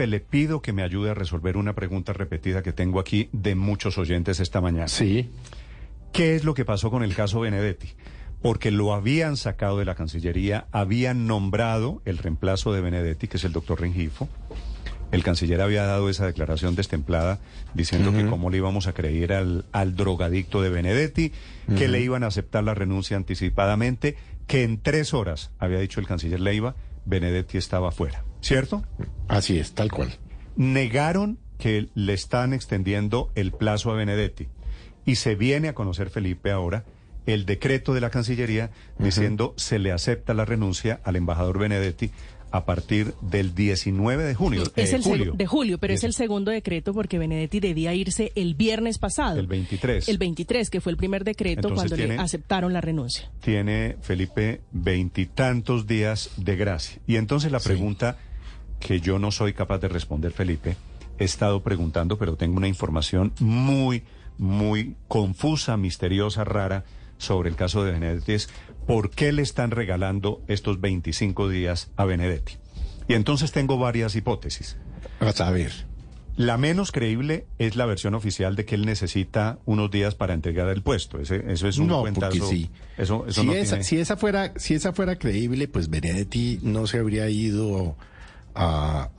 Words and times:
Felipe, 0.00 0.06
le 0.06 0.20
pido 0.20 0.62
que 0.62 0.72
me 0.72 0.82
ayude 0.82 1.10
a 1.10 1.14
resolver 1.14 1.58
una 1.58 1.74
pregunta 1.74 2.14
repetida 2.14 2.62
que 2.62 2.72
tengo 2.72 3.00
aquí 3.00 3.28
de 3.32 3.54
muchos 3.54 3.98
oyentes 3.98 4.40
esta 4.40 4.62
mañana. 4.62 4.88
Sí. 4.88 5.28
¿Qué 6.12 6.36
es 6.36 6.44
lo 6.44 6.54
que 6.54 6.64
pasó 6.64 6.90
con 6.90 7.02
el 7.02 7.14
caso 7.14 7.40
Benedetti? 7.40 7.88
Porque 8.40 8.70
lo 8.70 8.94
habían 8.94 9.36
sacado 9.36 9.78
de 9.78 9.84
la 9.84 9.94
Cancillería, 9.94 10.66
habían 10.72 11.26
nombrado 11.26 12.00
el 12.06 12.16
reemplazo 12.16 12.72
de 12.72 12.80
Benedetti, 12.80 13.28
que 13.28 13.36
es 13.36 13.44
el 13.44 13.52
doctor 13.52 13.80
Rengifo. 13.80 14.26
El 15.12 15.22
canciller 15.22 15.60
había 15.60 15.84
dado 15.84 16.08
esa 16.08 16.24
declaración 16.24 16.76
destemplada 16.76 17.40
diciendo 17.74 18.12
que 18.12 18.24
cómo 18.26 18.48
le 18.48 18.58
íbamos 18.58 18.86
a 18.86 18.92
creer 18.92 19.32
al, 19.32 19.66
al 19.72 19.96
drogadicto 19.96 20.62
de 20.62 20.70
Benedetti, 20.70 21.32
que 21.76 21.88
le 21.88 22.00
iban 22.00 22.22
a 22.22 22.28
aceptar 22.28 22.62
la 22.64 22.74
renuncia 22.74 23.16
anticipadamente, 23.16 24.16
que 24.46 24.62
en 24.62 24.80
tres 24.80 25.12
horas, 25.12 25.50
había 25.58 25.80
dicho 25.80 26.00
el 26.00 26.06
canciller 26.06 26.40
Leiva, 26.40 26.76
Benedetti 27.04 27.58
estaba 27.58 27.90
fuera. 27.90 28.24
¿Cierto? 28.40 28.82
Así 29.28 29.58
es, 29.58 29.72
tal 29.72 29.90
cual. 29.90 30.12
Negaron 30.56 31.38
que 31.58 31.88
le 31.94 32.12
están 32.14 32.52
extendiendo 32.52 33.30
el 33.34 33.52
plazo 33.52 33.90
a 33.90 33.94
Benedetti. 33.94 34.48
Y 35.04 35.16
se 35.16 35.34
viene 35.34 35.68
a 35.68 35.74
conocer, 35.74 36.10
Felipe, 36.10 36.50
ahora 36.50 36.84
el 37.26 37.44
decreto 37.46 37.94
de 37.94 38.00
la 38.00 38.10
Cancillería 38.10 38.70
diciendo 38.98 39.54
se 39.56 39.78
le 39.78 39.92
acepta 39.92 40.34
la 40.34 40.44
renuncia 40.44 41.00
al 41.04 41.16
embajador 41.16 41.58
Benedetti 41.58 42.10
a 42.50 42.64
partir 42.64 43.14
del 43.20 43.54
19 43.54 44.24
de 44.24 44.34
junio. 44.34 44.64
Es 44.74 44.92
eh, 44.92 44.96
el 44.96 45.02
julio. 45.02 45.32
de 45.36 45.46
julio, 45.46 45.78
pero 45.78 45.94
es 45.94 46.02
el 46.02 46.12
segundo 46.14 46.50
decreto 46.50 46.92
porque 46.92 47.18
Benedetti 47.18 47.60
debía 47.60 47.94
irse 47.94 48.32
el 48.34 48.54
viernes 48.54 48.98
pasado. 48.98 49.38
El 49.38 49.46
23. 49.46 50.08
El 50.08 50.18
23, 50.18 50.68
que 50.70 50.80
fue 50.80 50.90
el 50.90 50.96
primer 50.96 51.22
decreto 51.22 51.68
Entonces 51.68 51.76
cuando 51.76 51.96
tiene- 51.96 52.16
le 52.16 52.20
aceptaron 52.20 52.72
la 52.72 52.80
renuncia. 52.80 53.30
tiene 53.40 53.96
Felipe 54.00 54.62
veintitantos 54.72 55.86
días 55.86 56.30
de 56.36 56.56
gracia. 56.56 57.00
Y 57.06 57.16
entonces 57.16 57.52
la 57.52 57.60
pregunta 57.60 58.18
que 58.80 59.00
yo 59.00 59.18
no 59.18 59.30
soy 59.30 59.52
capaz 59.52 59.78
de 59.78 59.88
responder, 59.88 60.32
Felipe, 60.32 60.76
he 61.18 61.24
estado 61.24 61.62
preguntando, 61.62 62.18
pero 62.18 62.36
tengo 62.36 62.56
una 62.56 62.66
información 62.68 63.32
muy, 63.38 64.02
muy 64.38 64.96
confusa, 65.06 65.76
misteriosa, 65.76 66.44
rara 66.44 66.84
sobre 67.18 67.50
el 67.50 67.56
caso 67.56 67.84
de 67.84 67.92
Benedetti, 67.92 68.32
es 68.32 68.48
por 68.86 69.10
qué 69.10 69.30
le 69.32 69.42
están 69.42 69.70
regalando 69.70 70.40
estos 70.48 70.80
25 70.80 71.48
días 71.50 71.90
a 71.96 72.06
Benedetti. 72.06 72.54
Y 73.08 73.14
entonces 73.14 73.52
tengo 73.52 73.76
varias 73.78 74.16
hipótesis. 74.16 74.76
A 75.38 75.50
ver. 75.50 75.72
La 76.36 76.56
menos 76.56 76.90
creíble 76.92 77.44
es 77.58 77.76
la 77.76 77.84
versión 77.84 78.14
oficial 78.14 78.56
de 78.56 78.64
que 78.64 78.74
él 78.76 78.86
necesita 78.86 79.58
unos 79.66 79.90
días 79.90 80.14
para 80.14 80.32
entregar 80.32 80.68
el 80.68 80.80
puesto. 80.82 81.20
Ese- 81.20 81.44
eso 81.52 81.68
es 81.68 81.76
un 81.76 81.88
no, 81.88 82.00
cuentazo. 82.00 82.38
porque 82.38 82.56
sí. 82.56 82.70
Eso, 82.96 83.26
eso 83.26 83.42
si, 83.42 83.46
no 83.46 83.52
esa, 83.52 83.70
tiene- 83.76 83.84
si, 83.84 83.98
esa 83.98 84.16
fuera, 84.16 84.52
si 84.56 84.74
esa 84.74 84.94
fuera 84.94 85.16
creíble, 85.16 85.68
pues 85.68 85.90
Benedetti 85.90 86.60
no 86.62 86.86
se 86.86 86.98
habría 86.98 87.28
ido 87.28 87.96
a, 88.54 89.10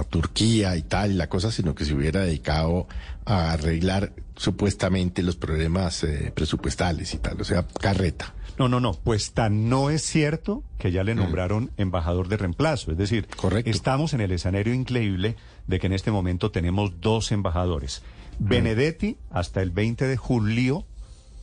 a 0.00 0.04
Turquía 0.10 0.76
y 0.76 0.82
tal, 0.82 1.18
la 1.18 1.28
cosa, 1.28 1.50
sino 1.50 1.74
que 1.74 1.84
se 1.84 1.94
hubiera 1.94 2.20
dedicado 2.20 2.86
a 3.24 3.52
arreglar 3.52 4.12
supuestamente 4.36 5.22
los 5.22 5.36
problemas 5.36 6.02
eh, 6.04 6.32
presupuestales 6.34 7.12
y 7.14 7.18
tal, 7.18 7.40
o 7.40 7.44
sea, 7.44 7.66
carreta. 7.80 8.34
No, 8.58 8.68
no, 8.68 8.80
no. 8.80 8.92
Pues 8.94 9.32
tan 9.32 9.68
no 9.68 9.88
es 9.90 10.02
cierto 10.02 10.64
que 10.78 10.90
ya 10.90 11.04
le 11.04 11.14
nombraron 11.14 11.70
embajador 11.76 12.26
de 12.28 12.36
reemplazo. 12.38 12.90
Es 12.90 12.98
decir, 12.98 13.28
Mm. 13.32 13.36
Correcto. 13.36 13.70
estamos 13.70 14.14
en 14.14 14.20
el 14.20 14.32
escenario 14.32 14.74
increíble 14.74 15.36
de 15.68 15.78
que 15.78 15.86
en 15.86 15.92
este 15.92 16.10
momento 16.10 16.50
tenemos 16.50 17.00
dos 17.00 17.30
embajadores. 17.30 18.02
Mm. 18.40 18.48
Benedetti 18.48 19.16
hasta 19.30 19.62
el 19.62 19.70
20 19.70 20.06
de 20.06 20.16
julio 20.16 20.84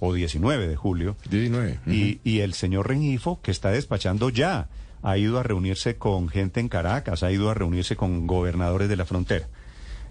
o 0.02 0.14
19 0.14 0.68
de 0.68 0.76
julio 0.76 1.16
19. 1.30 1.80
y, 1.88 2.20
y 2.26 2.40
el 2.42 2.54
señor 2.54 2.90
Rengifo 2.90 3.40
que 3.42 3.52
está 3.52 3.72
despachando 3.72 4.30
ya. 4.30 4.68
Ha 5.06 5.18
ido 5.18 5.40
a 5.40 5.44
reunirse 5.44 5.98
con 5.98 6.28
gente 6.30 6.60
en 6.60 6.68
Caracas, 6.68 7.24
ha 7.24 7.32
ido 7.32 7.50
a 7.50 7.54
reunirse 7.54 7.96
con 7.96 8.26
gobernadores 8.28 8.90
de 8.90 8.96
la 8.96 9.06
frontera. 9.06 9.48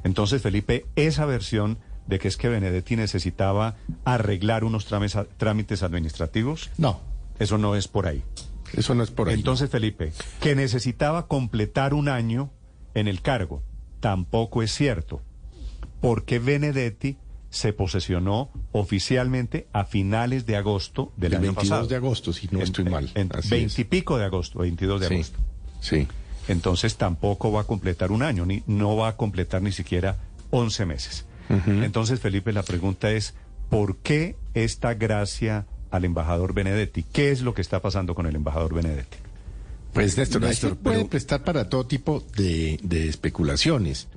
Entonces, 0.05 0.41
Felipe, 0.41 0.87
esa 0.97 1.27
versión 1.27 1.79
de 2.07 2.19
que 2.19 2.29
es 2.29 2.37
que 2.37 2.49
Benedetti 2.49 2.97
necesitaba 2.97 3.77
arreglar 4.05 4.63
unos 4.65 4.85
trámites, 4.87 5.19
trámites 5.37 5.83
administrativos, 5.83 6.71
No, 6.79 7.01
eso 7.39 7.59
no 7.59 7.75
es 7.77 7.89
por 7.89 8.07
ahí. 8.07 8.23
eso 8.75 8.95
no 8.95 9.03
es 9.03 9.11
por 9.11 9.29
ahí. 9.29 9.35
Entonces, 9.35 9.71
Felipe, 9.71 10.13
que 10.41 10.55
necesitaba 10.55 11.27
completar 11.27 11.93
un 11.95 12.09
año 12.09 12.51
en 12.95 13.09
el 13.09 13.21
cargo, 13.23 13.63
tampoco 14.01 14.63
es 14.63 14.73
cierto. 14.73 15.23
Porque 16.01 16.39
Benedetti 16.39 17.17
se 17.55 17.73
posesionó 17.73 18.51
oficialmente 18.73 19.69
a 19.73 19.85
finales 19.85 20.45
de 20.45 20.57
agosto 20.57 21.13
del 21.17 21.33
el 21.35 21.39
año 21.39 21.43
22 21.53 21.69
pasado. 21.69 21.87
de 21.87 21.97
agosto, 21.97 22.33
si 22.33 22.49
no 22.51 22.59
En- 22.59 22.65
estoy 22.65 22.85
mal. 22.85 23.11
En 23.15 23.31
Así 23.33 23.49
de 24.19 24.25
agosto, 24.25 24.59
22 24.59 25.01
de 25.01 25.09
Sí, 25.09 25.15
agosto. 25.15 25.39
sí. 25.81 26.09
Entonces 26.49 26.97
tampoco 26.97 27.53
va 27.53 27.61
a 27.61 27.65
completar 27.65 28.11
un 28.11 28.23
año, 28.23 28.45
ni 28.45 28.63
no 28.67 28.97
va 28.97 29.09
a 29.09 29.17
completar 29.17 29.63
ni 29.63 29.71
siquiera 29.73 30.17
11 30.51 30.85
meses. 30.85 31.27
Entonces, 31.67 32.21
Felipe, 32.21 32.53
la 32.53 32.63
pregunta 32.63 33.11
es, 33.13 33.35
¿por 33.71 33.99
qué 33.99 34.35
esta 34.55 34.95
gracia 34.95 35.67
al 35.91 36.05
embajador 36.05 36.55
Benedetti? 36.55 37.03
¿Qué 37.05 37.31
es 37.31 37.41
lo 37.43 37.55
que 37.55 37.63
está 37.63 37.81
pasando 37.81 38.15
con 38.15 38.27
el 38.27 38.35
embajador 38.35 38.75
Benedetti? 38.75 39.19
Pues 39.93 40.19
Néstor, 40.19 40.43
Néstor, 40.43 40.73
esto 40.73 40.83
puede 40.83 40.97
pero- 40.99 41.09
prestar 41.11 41.45
para 41.45 41.69
todo 41.69 41.87
tipo 41.87 42.25
de, 42.37 42.81
de 42.83 43.09
especulaciones. 43.09 44.09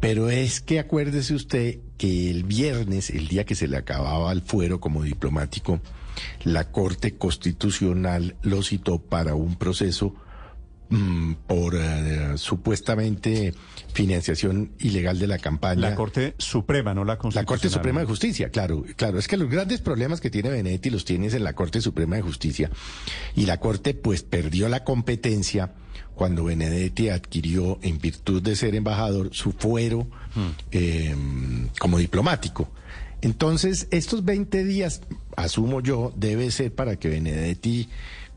Pero 0.00 0.30
es 0.30 0.60
que 0.60 0.80
acuérdese 0.80 1.34
usted 1.34 1.78
que 1.96 2.30
el 2.30 2.44
viernes, 2.44 3.10
el 3.10 3.28
día 3.28 3.44
que 3.44 3.54
se 3.54 3.68
le 3.68 3.76
acababa 3.76 4.32
el 4.32 4.42
fuero 4.42 4.80
como 4.80 5.02
diplomático, 5.02 5.80
la 6.44 6.70
Corte 6.70 7.16
Constitucional 7.16 8.36
lo 8.42 8.62
citó 8.62 8.98
para 9.00 9.34
un 9.34 9.56
proceso 9.56 10.14
mm, 10.92 11.34
por 11.46 11.74
eh, 11.74 12.32
supuestamente 12.36 13.54
financiación 13.92 14.72
ilegal 14.78 15.18
de 15.18 15.26
la 15.26 15.38
campaña. 15.38 15.90
La 15.90 15.94
Corte 15.94 16.34
Suprema, 16.38 16.94
no 16.94 17.04
la 17.04 17.14
La 17.14 17.18
Constitucional. 17.18 17.46
Corte 17.46 17.68
Suprema 17.68 18.00
de 18.00 18.06
Justicia, 18.06 18.50
claro, 18.50 18.84
claro. 18.96 19.18
Es 19.18 19.28
que 19.28 19.36
los 19.36 19.50
grandes 19.50 19.80
problemas 19.80 20.20
que 20.20 20.30
tiene 20.30 20.50
Benedetti 20.50 20.90
los 20.90 21.04
tienes 21.04 21.34
en 21.34 21.44
la 21.44 21.54
Corte 21.54 21.80
Suprema 21.80 22.16
de 22.16 22.22
Justicia. 22.22 22.70
Y 23.34 23.46
la 23.46 23.58
Corte, 23.58 23.94
pues, 23.94 24.22
perdió 24.22 24.68
la 24.68 24.84
competencia 24.84 25.72
cuando 26.14 26.44
Benedetti 26.44 27.08
adquirió, 27.08 27.78
en 27.82 27.98
virtud 27.98 28.42
de 28.42 28.54
ser 28.54 28.74
embajador, 28.74 29.30
su 29.32 29.52
fuero 29.52 30.06
eh, 30.70 31.14
como 31.78 31.98
diplomático. 31.98 32.68
Entonces, 33.22 33.86
estos 33.90 34.24
20 34.24 34.64
días, 34.64 35.00
asumo 35.36 35.80
yo, 35.80 36.12
debe 36.16 36.50
ser 36.50 36.74
para 36.74 36.96
que 36.96 37.08
Benedetti 37.08 37.88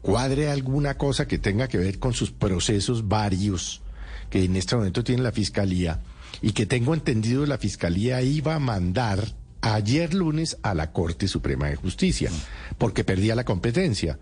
cuadre 0.05 0.51
alguna 0.51 0.99
cosa 0.99 1.27
que 1.27 1.39
tenga 1.39 1.67
que 1.67 1.79
ver 1.79 1.97
con 1.97 2.13
sus 2.13 2.29
procesos 2.29 3.07
varios 3.07 3.81
que 4.29 4.43
en 4.43 4.55
este 4.55 4.75
momento 4.75 5.03
tiene 5.03 5.23
la 5.23 5.31
Fiscalía 5.31 5.99
y 6.43 6.51
que 6.51 6.67
tengo 6.67 6.93
entendido 6.93 7.43
la 7.47 7.57
Fiscalía 7.57 8.21
iba 8.21 8.53
a 8.53 8.59
mandar 8.59 9.33
ayer 9.61 10.13
lunes 10.13 10.57
a 10.61 10.75
la 10.75 10.91
Corte 10.91 11.27
Suprema 11.27 11.69
de 11.69 11.75
Justicia, 11.75 12.29
porque 12.77 13.03
perdía 13.03 13.33
la 13.33 13.45
competencia. 13.45 14.19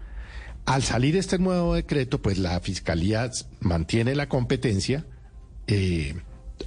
Al 0.64 0.84
salir 0.84 1.18
este 1.18 1.38
nuevo 1.38 1.76
decreto, 1.76 2.22
pues 2.22 2.38
la 2.38 2.58
Fiscalía 2.62 3.30
mantiene 3.60 4.16
la 4.16 4.30
competencia, 4.30 5.06
eh, 5.68 6.16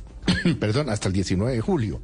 perdón, 0.60 0.90
hasta 0.90 1.08
el 1.08 1.14
19 1.14 1.54
de 1.54 1.60
julio. 1.62 2.02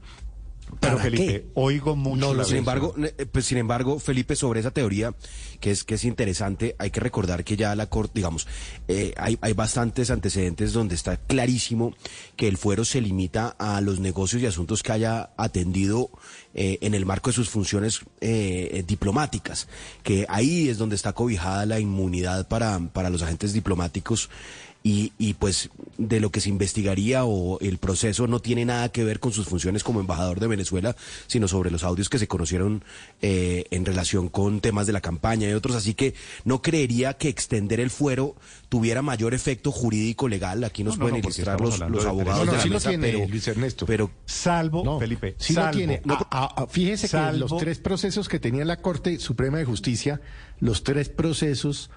Pero 0.80 0.96
¿Para 0.96 1.04
Felipe, 1.04 1.26
qué? 1.26 1.46
oigo 1.54 1.96
mucho. 1.96 2.16
No, 2.16 2.34
no, 2.34 2.44
sin 2.44 2.56
embargo, 2.56 2.94
eh, 2.98 3.26
pues 3.30 3.44
sin 3.44 3.58
embargo, 3.58 3.98
Felipe, 3.98 4.36
sobre 4.36 4.60
esa 4.60 4.70
teoría, 4.70 5.14
que 5.60 5.70
es 5.70 5.84
que 5.84 5.94
es 5.94 6.04
interesante, 6.04 6.74
hay 6.78 6.90
que 6.90 7.00
recordar 7.00 7.44
que 7.44 7.56
ya 7.56 7.74
la 7.76 7.86
Corte, 7.86 8.12
digamos, 8.16 8.46
eh, 8.88 9.12
hay, 9.16 9.38
hay 9.40 9.52
bastantes 9.52 10.10
antecedentes 10.10 10.72
donde 10.72 10.94
está 10.94 11.16
clarísimo 11.18 11.94
que 12.36 12.48
el 12.48 12.56
fuero 12.56 12.84
se 12.84 13.00
limita 13.00 13.54
a 13.58 13.80
los 13.80 14.00
negocios 14.00 14.42
y 14.42 14.46
asuntos 14.46 14.82
que 14.82 14.92
haya 14.92 15.30
atendido 15.36 16.10
eh, 16.54 16.78
en 16.80 16.94
el 16.94 17.06
marco 17.06 17.30
de 17.30 17.34
sus 17.36 17.48
funciones 17.48 18.00
eh, 18.20 18.82
diplomáticas, 18.86 19.68
que 20.02 20.26
ahí 20.28 20.68
es 20.68 20.78
donde 20.78 20.96
está 20.96 21.12
cobijada 21.12 21.66
la 21.66 21.80
inmunidad 21.80 22.48
para, 22.48 22.78
para 22.92 23.10
los 23.10 23.22
agentes 23.22 23.52
diplomáticos 23.52 24.30
y, 24.84 25.12
y 25.18 25.34
pues 25.34 25.70
de 25.96 26.18
lo 26.18 26.30
que 26.30 26.40
se 26.40 26.48
investigaría 26.48 27.24
o 27.24 27.60
el 27.60 27.78
proceso 27.78 28.26
no 28.26 28.40
tiene 28.40 28.64
nada 28.64 28.88
que 28.90 29.04
ver 29.04 29.20
con 29.20 29.32
sus 29.32 29.46
funciones 29.46 29.84
como 29.84 30.00
embajador 30.00 30.40
de 30.40 30.48
Venezuela, 30.48 30.96
sino 31.28 31.46
sobre 31.46 31.70
los 31.70 31.84
audios 31.84 32.08
que 32.08 32.18
se 32.18 32.26
conocieron 32.26 32.84
eh, 33.20 33.66
en 33.70 33.84
relación 33.84 34.28
con 34.28 34.60
temas 34.60 34.86
de 34.88 34.92
la 34.92 35.00
campaña 35.00 35.48
y 35.48 35.52
otros. 35.52 35.76
Así 35.76 35.94
que 35.94 36.14
no 36.44 36.62
creería 36.62 37.14
que 37.14 37.28
extender 37.28 37.78
el 37.78 37.90
fuero 37.90 38.34
tuviera 38.68 39.02
mayor 39.02 39.34
efecto 39.34 39.70
jurídico 39.70 40.26
legal. 40.28 40.64
Aquí 40.64 40.82
nos 40.82 40.96
No, 40.98 41.02
pueden 41.04 41.20
no, 41.20 41.28
ilustrar 41.28 41.60
los, 41.60 41.80
abogados 41.80 42.26
No, 42.40 42.44
no, 42.46 42.50
de 42.52 42.56
la 42.56 42.62
sí 42.62 42.68
lo 42.68 42.80
tiene, 42.80 43.12
pero, 43.12 43.28
Luis 43.28 43.46
Ernesto. 43.46 43.86
pero 43.86 44.10
Salvo, 44.24 44.82
No, 44.82 44.98
Felipe, 44.98 45.36
sí 45.38 45.54
salvo. 45.54 45.70
lo 45.72 45.76
tiene. 45.76 46.02
No, 46.04 46.14
A- 46.14 46.26
a- 46.30 46.62
a- 46.62 46.66
fíjese 46.66 47.08
que 47.08 47.38
los 47.38 47.56
tres 47.58 47.78
procesos 47.78 48.28
que 48.28 48.40
tenía 48.40 48.64
la 48.64 48.78
Corte 48.80 49.18
Suprema 49.20 49.58
de 49.58 49.64
Justicia, 49.64 50.20
los 50.58 50.82
tres 50.82 51.08
procesos 51.08 51.90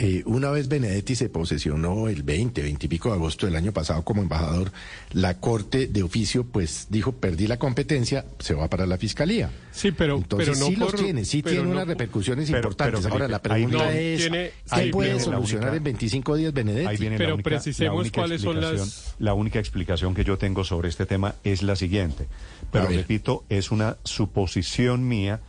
eh, 0.00 0.22
una 0.26 0.50
vez 0.50 0.68
Benedetti 0.68 1.14
se 1.16 1.28
posesionó 1.28 2.08
el 2.08 2.22
20, 2.22 2.62
20 2.62 2.86
y 2.86 2.88
pico 2.88 3.08
de 3.08 3.16
agosto 3.16 3.46
del 3.46 3.56
año 3.56 3.72
pasado 3.72 4.04
como 4.04 4.22
embajador, 4.22 4.70
la 5.12 5.38
Corte 5.40 5.88
de 5.88 6.02
oficio 6.04 6.44
pues 6.44 6.86
dijo, 6.88 7.12
perdí 7.12 7.46
la 7.48 7.58
competencia, 7.58 8.24
se 8.38 8.54
va 8.54 8.68
para 8.70 8.86
la 8.86 8.96
Fiscalía. 8.96 9.50
Sí, 9.72 9.90
pero, 9.92 10.16
Entonces 10.16 10.48
pero 10.50 10.60
no 10.60 10.66
sí 10.66 10.76
los 10.76 10.94
tiene, 10.94 11.24
sí 11.24 11.42
tiene 11.42 11.62
no 11.64 11.70
unas 11.70 11.86
repercusiones 11.88 12.46
pero- 12.46 12.58
importantes. 12.58 13.00
pero, 13.02 13.12
Ahora 13.12 13.28
la 13.28 13.42
pregunta 13.42 13.92
es, 13.92 14.20
tiene- 14.20 14.50
¿qué 14.50 14.52
ahí 14.70 14.90
puede 14.90 15.18
solucionar 15.20 15.70
única- 15.70 15.76
en 15.76 15.84
25 15.84 16.36
días 16.36 16.52
Benedetti? 16.52 16.86
Ahí 16.86 16.96
viene 16.96 17.16
Pero 17.18 17.28
la 17.30 17.34
única, 17.34 17.50
precisemos 17.50 17.94
la 17.94 18.00
única 18.00 18.20
cuáles 18.20 18.40
son 18.42 18.60
las- 18.60 18.72
explicación. 18.72 19.14
La 19.18 19.34
única 19.34 19.58
explicación 19.58 20.14
que 20.14 20.24
yo 20.24 20.38
tengo 20.38 20.64
sobre 20.64 20.88
este 20.88 21.06
tema 21.06 21.34
es 21.44 21.62
la 21.62 21.76
siguiente. 21.76 22.28
Pero 22.70 22.86
repito, 22.86 23.44
es 23.48 23.70
una 23.70 23.96
suposición 24.04 25.08
mía 25.08 25.40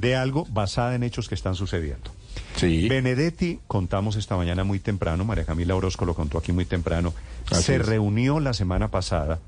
de 0.00 0.14
algo 0.16 0.46
basada 0.50 0.94
en 0.94 1.02
hechos 1.04 1.28
que 1.28 1.34
están 1.34 1.54
sucediendo. 1.54 2.10
Sí. 2.56 2.88
Benedetti, 2.88 3.60
contamos 3.66 4.16
esta 4.16 4.36
mañana 4.36 4.62
muy 4.64 4.78
temprano, 4.78 5.24
María 5.24 5.44
Camila 5.44 5.74
Orozco 5.74 6.04
lo 6.04 6.14
contó 6.14 6.38
aquí 6.38 6.52
muy 6.52 6.64
temprano, 6.64 7.12
Así 7.50 7.62
se 7.64 7.76
es. 7.76 7.86
reunió 7.86 8.38
la 8.40 8.52
semana 8.54 8.90
pasada 8.90 9.40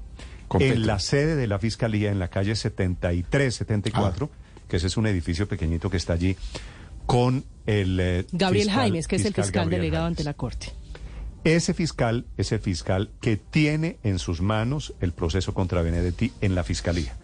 Con 0.49 0.59
Petro. 0.59 0.75
en 0.77 0.87
la 0.87 0.99
sede 0.99 1.37
de 1.37 1.47
la 1.47 1.59
Fiscalía, 1.59 2.11
en 2.11 2.19
la 2.19 2.29
calle 2.29 2.57
73, 2.57 3.55
74, 3.55 4.31
Ah. 4.33 4.61
que 4.69 4.77
ese 4.79 4.89
es 4.89 4.97
un 4.97 5.07
edificio 5.07 5.47
pequeñito 5.49 5.89
que 5.89 5.97
está 5.99 6.15
allí, 6.15 6.37
con 7.07 7.45
el... 7.67 7.99
eh, 8.01 8.27
Gabriel 8.33 8.67
fiscal- 8.69 8.81
Jaimes, 8.83 9.07
que 9.09 9.17
es 9.17 9.25
el 9.25 9.35
fiscal 9.35 9.53
Gabriel 9.65 9.81
delegado 9.83 10.03
Jaimes. 10.05 10.19
ante 10.19 10.25
la 10.25 10.35
Corte. 10.35 10.73
Ese 11.45 11.75
fiscal, 11.75 12.27
ese 12.37 12.59
fiscal 12.59 13.11
que 13.21 13.37
tiene 13.37 13.99
en 14.03 14.19
sus 14.19 14.41
manos 14.41 14.95
el 15.01 15.13
proceso 15.13 15.55
contra 15.55 15.81
Benedetti 15.83 16.33
en 16.41 16.57
la 16.57 16.65
fiscalía. 16.65 17.15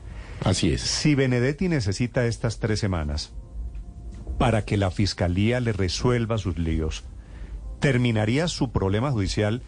Así 0.44 0.72
es. 0.72 0.80
Si 0.80 1.16
Benedetti 1.16 1.68
necesita 1.68 2.24
estas 2.26 2.60
tres 2.60 2.78
semanas 2.78 3.32
para 4.42 4.64
que 4.64 4.76
la 4.76 4.90
fiscalía 4.90 5.60
le 5.60 5.72
resuelva 5.72 6.36
sus 6.36 6.58
líos, 6.58 7.04
terminaría 7.78 8.48
su 8.48 8.72
problema 8.72 9.12
judicial 9.12 9.62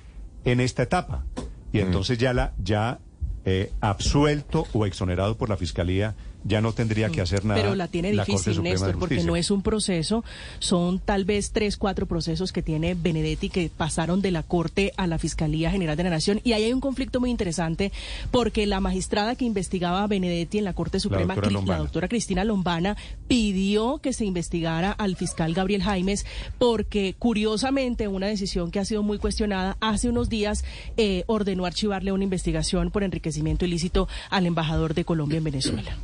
en 0.45 0.59
esta 0.59 0.83
etapa. 0.83 1.25
Y 1.73 1.79
entonces 1.79 2.19
ya 2.19 2.33
la, 2.35 2.55
ya 2.59 2.99
eh, 3.45 3.71
absuelto 3.81 4.67
o 4.73 4.85
exonerado 4.85 5.37
por 5.37 5.49
la 5.49 5.57
fiscalía, 5.57 6.17
ya 6.45 6.61
no 6.61 6.73
tendría 6.73 7.09
que 7.09 7.21
hacer 7.21 7.45
nada. 7.45 7.61
Pero 7.61 7.75
la 7.75 7.89
tiene 7.89 8.13
difícil, 8.13 8.57
de 8.57 8.63
Néstor, 8.63 8.99
porque 8.99 9.23
no 9.25 9.35
es 9.37 9.51
un 9.51 9.63
proceso, 9.63 10.25
son 10.59 10.99
tal 10.99 11.25
vez 11.25 11.51
tres, 11.53 11.77
cuatro 11.77 12.07
procesos 12.07 12.53
que 12.53 12.63
tiene 12.63 12.95
Benedetti 12.95 13.49
que 13.49 13.71
pasaron 13.75 14.21
de 14.21 14.31
la 14.31 14.43
Corte 14.43 14.93
a 14.97 15.07
la 15.07 15.19
Fiscalía 15.19 15.71
General 15.71 15.97
de 15.97 16.05
la 16.05 16.11
Nación. 16.11 16.41
Y 16.45 16.53
ahí 16.53 16.65
hay 16.65 16.73
un 16.73 16.81
conflicto 16.81 17.19
muy 17.21 17.31
interesante 17.31 17.93
porque 18.31 18.67
la 18.67 18.81
magistrada 18.81 19.35
que 19.37 19.45
investigaba 19.45 20.03
a 20.03 20.07
Benedetti 20.07 20.59
en 20.59 20.65
la 20.65 20.75
Corte 20.75 21.01
Suprema, 21.01 21.35
doctora 21.35 21.49
Cri- 21.49 21.53
Lombana. 21.55 21.79
la 21.79 21.83
doctora 21.85 22.09
Cristina 22.09 22.45
Lombana, 22.45 22.97
pidió 23.27 23.99
que 23.99 24.13
se 24.13 24.25
investigara 24.25 24.93
al 24.93 25.17
fiscal 25.17 25.55
Gabriel 25.55 25.83
Jaimes 25.83 26.27
porque, 26.59 27.15
curiosamente, 27.19 28.07
una 28.09 28.27
decisión 28.27 28.71
que 28.71 28.81
ha 28.81 28.85
sido 28.85 29.03
muy 29.03 29.19
cuestionada, 29.19 29.77
hace 29.81 30.09
unos 30.09 30.29
días 30.29 30.65
eh, 30.97 31.25
ordenó 31.27 31.65
archivarle 31.65 32.13
una 32.13 32.25
investigación 32.25 32.91
por 32.91 33.03
enriquecimiento 33.03 33.65
ilícito 33.65 34.09
al 34.31 34.47
embajador 34.47 34.95
de 34.95 35.05
Colombia 35.05 35.39
en 35.39 35.45
Venezuela. 35.45 35.97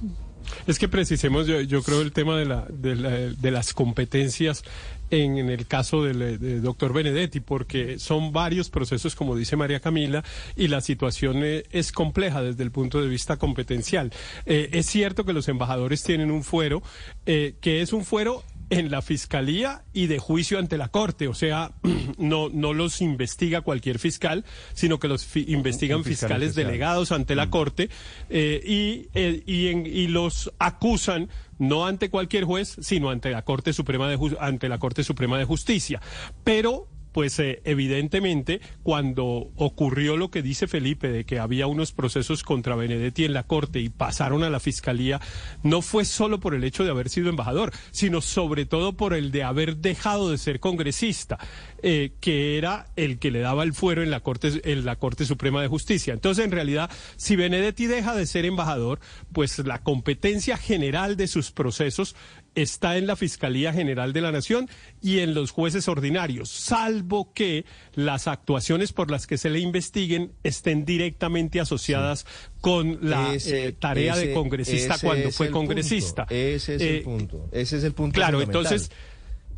Es 0.66 0.78
que 0.78 0.88
precisemos, 0.88 1.46
yo, 1.46 1.60
yo 1.60 1.82
creo, 1.82 2.00
el 2.02 2.12
tema 2.12 2.36
de, 2.38 2.44
la, 2.44 2.66
de, 2.70 2.96
la- 2.96 3.10
de 3.10 3.50
las 3.50 3.72
competencias 3.74 4.62
en, 5.10 5.38
el 5.38 5.66
caso 5.66 6.04
del 6.04 6.38
de 6.38 6.60
doctor 6.60 6.92
Benedetti, 6.92 7.40
porque 7.40 7.98
son 7.98 8.30
varios 8.32 8.70
procesos, 8.70 9.16
como 9.16 9.34
dice 9.34 9.56
María 9.56 9.80
Camila, 9.80 10.22
y 10.56 10.68
la 10.68 10.80
situación 10.80 11.38
eh, 11.42 11.64
es 11.72 11.90
compleja 11.90 12.42
desde 12.42 12.62
el 12.62 12.70
punto 12.70 13.00
de 13.02 13.08
vista 13.08 13.36
competencial. 13.36 14.12
Eh, 14.46 14.68
es 14.72 14.86
cierto 14.86 15.24
que 15.24 15.32
los 15.32 15.48
embajadores 15.48 16.04
tienen 16.04 16.30
un 16.30 16.44
fuero, 16.44 16.80
eh, 17.26 17.54
que 17.60 17.82
es 17.82 17.92
un 17.92 18.04
fuero 18.04 18.44
en 18.70 18.90
la 18.90 19.02
fiscalía 19.02 19.82
y 19.92 20.06
de 20.06 20.18
juicio 20.18 20.58
ante 20.58 20.78
la 20.78 20.88
corte, 20.88 21.28
o 21.28 21.34
sea, 21.34 21.72
no 22.18 22.48
no 22.48 22.72
los 22.72 23.00
investiga 23.00 23.60
cualquier 23.60 23.98
fiscal, 23.98 24.44
sino 24.74 24.98
que 24.98 25.08
los 25.08 25.24
fi- 25.26 25.44
investigan 25.48 26.02
fiscales 26.04 26.54
delegados 26.54 27.12
ante 27.12 27.34
la 27.34 27.50
corte 27.50 27.90
eh, 28.28 28.60
y, 28.64 29.08
eh, 29.18 29.42
y, 29.46 29.68
en- 29.68 29.86
y 29.86 30.06
los 30.08 30.52
acusan 30.58 31.28
no 31.58 31.84
ante 31.86 32.08
cualquier 32.08 32.44
juez, 32.44 32.76
sino 32.80 33.10
ante 33.10 33.28
la 33.30 33.42
Corte 33.42 33.72
Suprema 33.74 34.08
de 34.08 34.36
ante 34.40 34.68
la 34.68 34.78
Corte 34.78 35.04
Suprema 35.04 35.36
de 35.36 35.44
Justicia. 35.44 36.00
Pero 36.42 36.88
pues 37.12 37.38
eh, 37.38 37.60
evidentemente 37.64 38.60
cuando 38.82 39.50
ocurrió 39.56 40.16
lo 40.16 40.30
que 40.30 40.42
dice 40.42 40.66
Felipe 40.66 41.08
de 41.08 41.24
que 41.24 41.38
había 41.38 41.66
unos 41.66 41.92
procesos 41.92 42.42
contra 42.42 42.76
Benedetti 42.76 43.24
en 43.24 43.32
la 43.32 43.44
corte 43.44 43.80
y 43.80 43.88
pasaron 43.88 44.42
a 44.42 44.50
la 44.50 44.60
fiscalía, 44.60 45.20
no 45.62 45.82
fue 45.82 46.04
solo 46.04 46.40
por 46.40 46.54
el 46.54 46.64
hecho 46.64 46.84
de 46.84 46.90
haber 46.90 47.08
sido 47.08 47.28
embajador, 47.28 47.72
sino 47.90 48.20
sobre 48.20 48.66
todo 48.66 48.94
por 48.94 49.14
el 49.14 49.30
de 49.30 49.44
haber 49.44 49.76
dejado 49.76 50.30
de 50.30 50.38
ser 50.38 50.60
congresista, 50.60 51.38
eh, 51.82 52.12
que 52.20 52.58
era 52.58 52.86
el 52.96 53.18
que 53.18 53.30
le 53.30 53.40
daba 53.40 53.62
el 53.62 53.72
fuero 53.72 54.02
en 54.02 54.10
la 54.10 54.20
corte 54.20 54.60
en 54.64 54.84
la 54.84 54.96
Corte 54.96 55.24
Suprema 55.24 55.62
de 55.62 55.68
Justicia. 55.68 56.12
Entonces, 56.12 56.44
en 56.44 56.50
realidad, 56.50 56.90
si 57.16 57.36
Benedetti 57.36 57.86
deja 57.86 58.14
de 58.14 58.26
ser 58.26 58.44
embajador, 58.44 59.00
pues 59.32 59.58
la 59.58 59.82
competencia 59.82 60.56
general 60.56 61.16
de 61.16 61.28
sus 61.28 61.50
procesos 61.50 62.16
está 62.54 62.96
en 62.96 63.06
la 63.06 63.16
Fiscalía 63.16 63.72
General 63.72 64.12
de 64.12 64.20
la 64.20 64.32
Nación 64.32 64.68
y 65.00 65.20
en 65.20 65.34
los 65.34 65.50
jueces 65.50 65.88
ordinarios, 65.88 66.48
salvo 66.50 67.32
que 67.32 67.64
las 67.94 68.26
actuaciones 68.28 68.92
por 68.92 69.10
las 69.10 69.26
que 69.26 69.38
se 69.38 69.50
le 69.50 69.60
investiguen 69.60 70.32
estén 70.42 70.84
directamente 70.84 71.60
asociadas 71.60 72.26
con 72.60 72.98
la 73.02 73.34
Ese- 73.34 73.68
eh, 73.68 73.72
tarea 73.72 74.16
de 74.16 74.32
congresista 74.34 74.96
cuando 75.00 75.30
fue 75.30 75.50
congresista. 75.50 76.26
punto. 76.26 76.34
Ese 76.34 76.74
es 76.76 76.82
Eh, 76.82 76.96
el 76.98 77.02
punto. 77.02 77.48
Ese 77.52 77.78
es 77.78 77.84
el 77.84 77.92
punto. 77.92 78.14
claro, 78.14 78.40
entonces, 78.42 78.90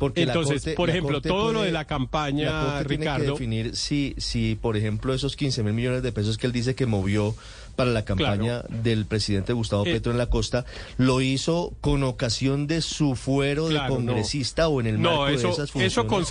Porque 0.03 0.23
entonces, 0.23 0.61
Corte- 0.63 0.75
por 0.75 0.89
ejemplo, 0.89 1.21
todo 1.21 1.47
lo 1.51 1.59
puede- 1.59 1.65
de 1.67 1.71
la 1.71 1.85
campaña, 1.85 2.45
la 2.51 2.61
Corte 2.75 2.87
tiene 2.89 3.03
Ricardo- 3.03 3.23
que 3.25 3.31
definir 3.31 3.75
si, 3.75 4.13
si, 4.17 4.55
por 4.55 4.77
ejemplo, 4.77 5.13
esos 5.13 5.35
15 5.35 5.63
mil 5.63 5.73
millones 5.73 6.03
de 6.03 6.11
pesos 6.11 6.37
que 6.37 6.47
él 6.47 6.51
dice 6.53 6.75
que 6.75 6.85
movió 6.85 7.35
para 7.75 7.89
la 7.91 8.05
campaña 8.05 8.61
del 8.69 9.05
presidente 9.05 9.53
Gustavo 9.53 9.85
Eh, 9.85 9.93
Petro 9.93 10.11
en 10.11 10.17
la 10.17 10.27
costa, 10.27 10.65
lo 10.97 11.21
hizo 11.21 11.73
con 11.81 12.03
ocasión 12.03 12.67
de 12.67 12.81
su 12.81 13.15
fuero 13.15 13.67
Claro, 13.67 13.95
de 13.95 14.01
no. 14.01 14.05
congresista 14.11 14.67
o 14.67 14.79
en 14.79 14.87
el 14.87 15.01
no, 15.01 15.09
marco 15.21 15.27
eso, 15.29 15.47
de 15.47 15.53
esas 15.53 15.71
funciones. 15.71 15.93
eso 15.93 16.07
con 16.07 16.25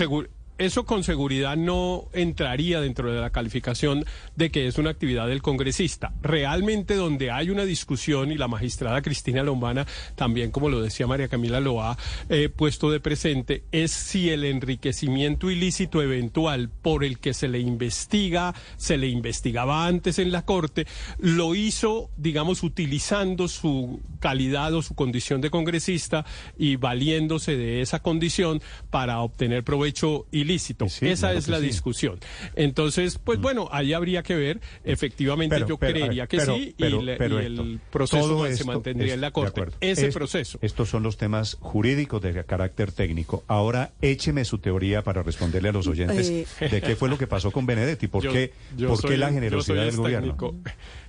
eso 0.63 0.85
con 0.85 1.05
seguridad 1.05 1.57
no 1.57 2.09
entraría 2.13 2.81
dentro 2.81 3.13
de 3.13 3.21
la 3.21 3.31
calificación 3.31 4.05
de 4.37 4.51
que 4.51 4.67
es 4.67 4.79
una 4.79 4.91
actividad 4.91 5.27
del 5.27 5.43
congresista. 5.43 6.13
Realmente 6.23 6.95
donde 6.95 7.31
hay 7.31 7.51
una 7.51 7.65
discusión 7.65 8.33
y 8.33 8.37
la 8.37 8.49
magistrada 8.49 9.03
Cristina 9.03 9.43
Lombana 9.43 9.87
también, 10.15 10.51
como 10.51 10.69
lo 10.69 10.81
decía 10.81 11.07
María 11.07 11.29
Camila, 11.29 11.61
lo 11.61 11.83
ha 11.83 11.99
eh, 12.29 12.49
puesto 12.49 12.91
de 12.91 13.01
presente, 13.01 13.65
es 13.73 13.91
si 13.93 14.31
el 14.31 14.45
enriquecimiento 14.45 15.51
ilícito 15.51 16.03
eventual 16.03 16.71
por 16.71 17.05
el 17.05 17.19
que 17.19 17.35
se 17.35 17.49
le 17.49 17.59
investiga, 17.59 18.55
se 18.77 18.99
le 18.99 19.09
investigaba 19.09 19.87
antes 19.87 20.19
en 20.19 20.33
la 20.33 20.45
Corte, 20.45 20.87
lo 21.19 21.55
hizo, 21.55 22.11
digamos, 22.17 22.63
utilizando 22.63 23.49
su 23.49 24.01
calidad 24.21 24.75
o 24.75 24.83
su 24.83 24.95
condición 24.95 25.41
de 25.41 25.51
congresista 25.51 26.25
y 26.57 26.77
valiéndose 26.77 27.57
de 27.57 27.81
esa 27.81 28.01
condición 28.01 28.63
para 28.91 29.21
obtener 29.21 29.65
provecho 29.65 30.27
ilícito. 30.31 30.52
Sí, 30.59 31.09
Esa 31.09 31.29
claro 31.29 31.39
es 31.39 31.49
la 31.49 31.59
sí. 31.59 31.65
discusión. 31.67 32.19
Entonces, 32.57 33.19
pues 33.19 33.41
bueno, 33.41 33.69
ahí 33.73 33.93
habría 33.93 34.23
que 34.23 34.35
ver. 34.35 34.61
Efectivamente, 34.85 35.57
Pero- 35.57 35.69
yo 35.69 35.79
pero, 35.79 35.93
creería 35.95 36.23
ver, 36.23 36.29
que 36.29 36.37
pero- 36.39 36.57
sí 36.57 36.75
pero- 36.79 37.01
y, 37.01 37.05
le- 37.05 37.17
pero 37.17 37.43
y 37.43 37.47
esto, 37.47 37.63
el 37.63 37.81
proceso 37.91 38.29
todo 38.29 38.47
se 38.47 38.53
esto 38.53 38.67
mantendría 38.67 39.09
es- 39.09 39.15
en 39.15 39.21
la 39.21 39.31
Corte. 39.31 39.51
acuerdo. 39.61 39.77
Ese 39.81 40.09
Es- 40.09 40.15
proceso. 40.15 40.59
Estos 40.63 40.89
son 40.89 41.03
los 41.03 41.17
temas 41.17 41.57
jurídicos 41.61 42.21
de 42.23 42.45
carácter 42.45 42.93
técnico. 42.93 43.45
Ahora 43.49 43.93
écheme 44.01 44.45
su 44.45 44.59
teoría 44.59 45.03
para 45.03 45.23
responderle 45.23 45.71
a 45.71 45.73
los 45.73 45.87
oyentes 45.87 46.29
Eh. 46.31 46.69
de 46.71 46.81
qué 46.83 46.97
fue 46.97 47.09
lo 47.09 47.19
que 47.19 47.27
pasó 47.27 47.51
con 47.51 47.67
Benedetti. 47.67 48.09
¿Por 48.09 48.23
Yo- 48.25 48.33
qué, 48.33 48.53
yo 48.77 48.89
por 48.89 48.99
soy- 49.01 49.11
qué 49.11 49.17
la 49.17 49.29
yo 49.29 49.35
generosidad 49.35 49.77
soy 49.77 49.87
del 49.87 49.97
gobierno? 49.97 50.37
técnico. 50.37 50.57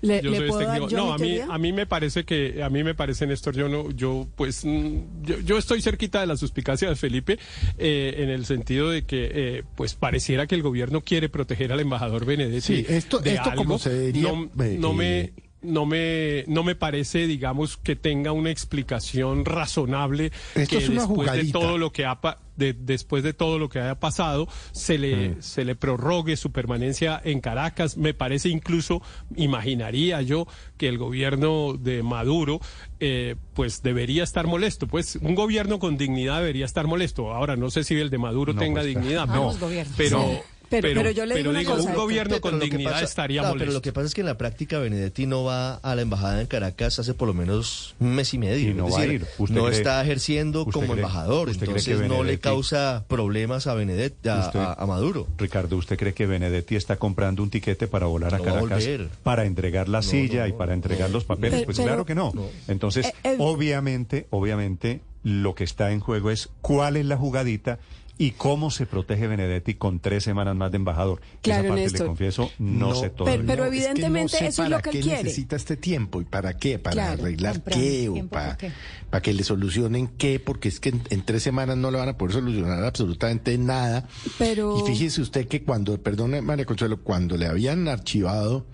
¿Le- 0.01 0.21
Yo 0.21 0.31
le 0.31 0.37
soy 0.37 0.47
puedo 0.47 0.59
dar 0.61 0.69
técnico. 0.75 0.89
yo 0.91 0.97
No, 0.97 1.13
a 1.13 1.17
mí, 1.17 1.39
a 1.39 1.57
mí 1.57 1.71
me 1.73 1.85
parece 1.85 2.23
que, 2.25 2.61
a 2.63 2.69
mí 2.69 2.83
me 2.83 2.93
parece, 2.95 3.25
Néstor, 3.27 3.55
yo 3.55 3.69
no, 3.69 3.89
yo 3.91 4.27
pues, 4.35 4.65
mm, 4.65 4.97
yo, 5.23 5.39
yo 5.39 5.57
estoy 5.57 5.81
cerquita 5.81 6.19
de 6.21 6.27
la 6.27 6.35
suspicacia 6.37 6.89
de 6.89 6.95
Felipe 6.95 7.39
eh, 7.77 8.15
en 8.17 8.29
el 8.29 8.45
sentido 8.45 8.89
de 8.89 9.03
que, 9.03 9.22
eh, 9.31 9.63
pues, 9.75 9.93
pareciera 9.95 10.47
que 10.47 10.55
el 10.55 10.61
gobierno 10.63 11.01
quiere 11.01 11.29
proteger 11.29 11.71
al 11.71 11.79
embajador 11.79 12.25
Benedetti. 12.25 12.61
Sí, 12.61 12.85
esto- 12.87 13.19
de 13.19 13.35
esto 13.35 13.49
como 13.55 13.61
algo. 13.75 13.79
se 13.79 13.99
diría, 13.99 14.31
No, 14.31 14.63
eh, 14.63 14.77
no 14.79 14.93
me 14.93 15.33
no 15.61 15.85
me 15.85 16.43
no 16.47 16.61
me 16.63 16.75
parece 16.75 17.25
digamos 17.25 17.77
que 17.77 17.95
tenga 17.95 18.33
una 18.33 18.49
explicación 18.51 19.45
razonable 19.45 20.31
Esto 20.55 20.77
que 20.77 20.83
es 20.83 20.89
una 20.89 21.01
después 21.03 21.19
de 21.31 21.31
jugadita. 21.37 21.59
todo 21.59 21.77
lo 21.77 21.91
que 21.93 22.03
ha 22.05 22.19
de- 22.55 22.73
después 22.73 23.23
de 23.23 23.33
todo 23.33 23.59
lo 23.59 23.69
que 23.69 23.79
haya 23.79 23.99
pasado 23.99 24.47
se 24.71 24.97
le 24.97 25.29
Mm. 25.29 25.41
se 25.41 25.65
le 25.65 25.75
prorrogue 25.75 26.35
su 26.37 26.51
permanencia 26.51 27.21
en 27.23 27.39
Caracas 27.41 27.97
me 27.97 28.13
parece 28.13 28.49
incluso 28.49 29.01
imaginaría 29.35 30.21
yo 30.21 30.47
que 30.77 30.87
el 30.87 30.97
gobierno 30.97 31.73
de 31.79 32.03
Maduro 32.03 32.59
eh, 32.99 33.35
pues 33.53 33.81
debería 33.83 34.23
estar 34.23 34.47
molesto 34.47 34.87
pues 34.87 35.17
un 35.17 35.35
gobierno 35.35 35.79
con 35.79 35.97
dignidad 35.97 36.39
debería 36.39 36.65
estar 36.65 36.87
molesto 36.87 37.33
ahora 37.33 37.55
no 37.55 37.69
sé 37.69 37.83
si 37.83 37.95
el 37.95 38.09
de 38.09 38.17
Maduro 38.17 38.53
No, 38.53 38.59
tenga 38.61 38.81
pues, 38.81 38.87
dignidad 38.95 39.27
no. 39.27 39.53
pero-. 39.97 40.52
Pero. 40.69 40.81
Pero, 40.87 41.01
pero, 41.01 41.11
yo 41.11 41.25
le 41.25 41.35
digo, 41.35 41.49
una 41.51 41.59
digo, 41.59 41.75
cosa, 41.75 41.89
un 41.89 41.95
gobierno 41.95 42.41
con 42.41 42.53
Pero 42.59 42.63
dignidad 42.65 42.91
pasa- 42.93 43.03
estaría 43.05 43.41
no, 43.41 43.49
molesto. 43.49 43.59
Pero 43.65 43.73
lo 43.73 43.81
que 43.81 43.91
pasa 43.93 44.07
es 44.07 44.13
que 44.15 44.21
en 44.21 44.27
la 44.27 44.37
práctica 44.37 44.79
Benedetti 44.79 45.25
no 45.27 45.43
va 45.43 45.75
a 45.75 45.95
la 45.95 46.01
embajada 46.01 46.41
en 46.41 46.47
Caracas 46.47 46.99
hace 46.99 47.13
por 47.13 47.27
lo 47.27 47.33
menos 47.33 47.95
un 47.99 48.15
mes 48.15 48.33
y 48.33 48.37
medio. 48.37 48.71
Y 48.71 48.73
no 48.73 48.87
es 48.87 48.93
va 48.95 48.99
a 49.01 49.05
ir. 49.05 49.25
¿Usted 49.37 49.55
no 49.55 49.65
cree- 49.67 49.77
está 49.77 50.01
ejerciendo 50.03 50.61
usted 50.61 50.71
como 50.73 50.87
cree- 50.93 50.97
embajador, 50.97 51.49
usted 51.49 51.59
cree 51.67 51.69
entonces 51.77 52.01
que 52.01 52.07
no 52.07 52.23
le 52.23 52.39
causa 52.39 53.05
problemas 53.07 53.67
a 53.67 53.73
Benedetti, 53.75 54.29
a, 54.29 54.39
Usted- 54.47 54.59
a- 54.59 54.73
a 54.73 54.85
Maduro. 54.85 55.27
Ricardo, 55.37 55.77
¿usted 55.77 55.97
cree 55.97 56.13
que 56.13 56.25
Benedetti 56.25 56.75
está 56.75 56.95
comprando 56.97 57.43
un 57.43 57.49
tiquete 57.49 57.87
para 57.87 58.05
volar 58.07 58.33
a 58.35 58.37
No 58.39 58.43
va 58.45 58.49
a 58.51 58.53
Caracas 58.55 58.83
volver. 58.85 59.09
para 59.23 59.45
entregar 59.45 59.89
la 59.89 60.01
silla 60.01 60.41
no, 60.41 60.47
y 60.47 60.51
para 60.53 60.73
entregar 60.73 61.09
no. 61.09 61.13
los 61.15 61.23
papeles? 61.25 61.51
Pero- 61.53 61.65
pues 61.65 61.77
pero- 61.77 61.87
claro 61.87 62.05
que 62.05 62.15
no. 62.15 62.33
Entonces, 62.67 63.05
Eh, 63.07 63.13
eh, 63.23 63.35
obviamente, 63.39 64.27
obviamente, 64.31 65.01
lo 65.23 65.55
que 65.55 65.63
está 65.63 65.91
en 65.91 65.99
juego 65.99 66.31
es 66.31 66.49
cuál 66.61 66.97
es 66.97 67.05
la 67.05 67.15
jugadita 67.17 67.79
y 68.17 68.31
cómo 68.31 68.69
se 68.69 68.85
protege 68.85 69.27
Benedetti 69.27 69.73
con 69.73 69.99
tres 69.99 70.23
semanas 70.23 70.55
más 70.55 70.71
de 70.71 70.77
embajador. 70.77 71.19
Claro, 71.41 71.61
Esa 71.63 71.67
parte, 71.69 71.81
Néstor. 71.83 71.99
le 72.01 72.05
confieso, 72.07 72.51
no, 72.59 72.89
No, 72.89 72.95
sé 72.95 73.09
todo. 73.09 73.25
pero- 73.25 73.43
pero 73.45 73.63
No, 73.65 73.65
es 73.65 73.71
que 73.71 73.77
evidentemente 73.77 74.21
no 74.21 74.27
sé 74.29 74.37
eso 74.37 74.45
es 74.47 74.55
para 74.57 74.69
lo 74.69 74.81
que 74.83 74.89
él 74.97 75.03
quiere. 75.03 75.23
necesita 75.23 75.55
este 75.55 75.77
tiempo 75.77 76.21
y 76.21 76.25
para 76.25 76.55
qué, 76.57 76.77
para 76.79 76.93
Claro, 76.93 77.23
arreglar 77.23 77.63
qué 77.63 78.09
o 78.09 78.13
para, 78.27 78.27
¿para 78.29 78.57
qué? 78.57 78.71
para 79.09 79.21
que 79.23 79.33
le 79.33 79.43
solucionen 79.43 80.07
qué, 80.07 80.39
porque 80.39 80.69
es 80.69 80.79
que 80.79 80.89
en, 80.89 81.01
en 81.09 81.25
tres 81.25 81.41
semanas 81.43 81.75
no 81.77 81.89
le 81.89 81.97
van 81.97 82.09
a 82.09 82.17
poder 82.17 82.33
solucionar 82.35 82.83
absolutamente 82.83 83.57
nada. 83.57 84.07
Pero- 84.37 84.79
Y 84.79 84.87
fíjese 84.91 85.19
usted 85.21 85.47
que 85.47 85.63
cuando, 85.63 85.99
perdone 86.01 86.41
María 86.43 86.65
Consuelo, 86.65 87.01
cuando 87.01 87.35
le 87.35 87.47
habían 87.47 87.87
archivado 87.87 88.65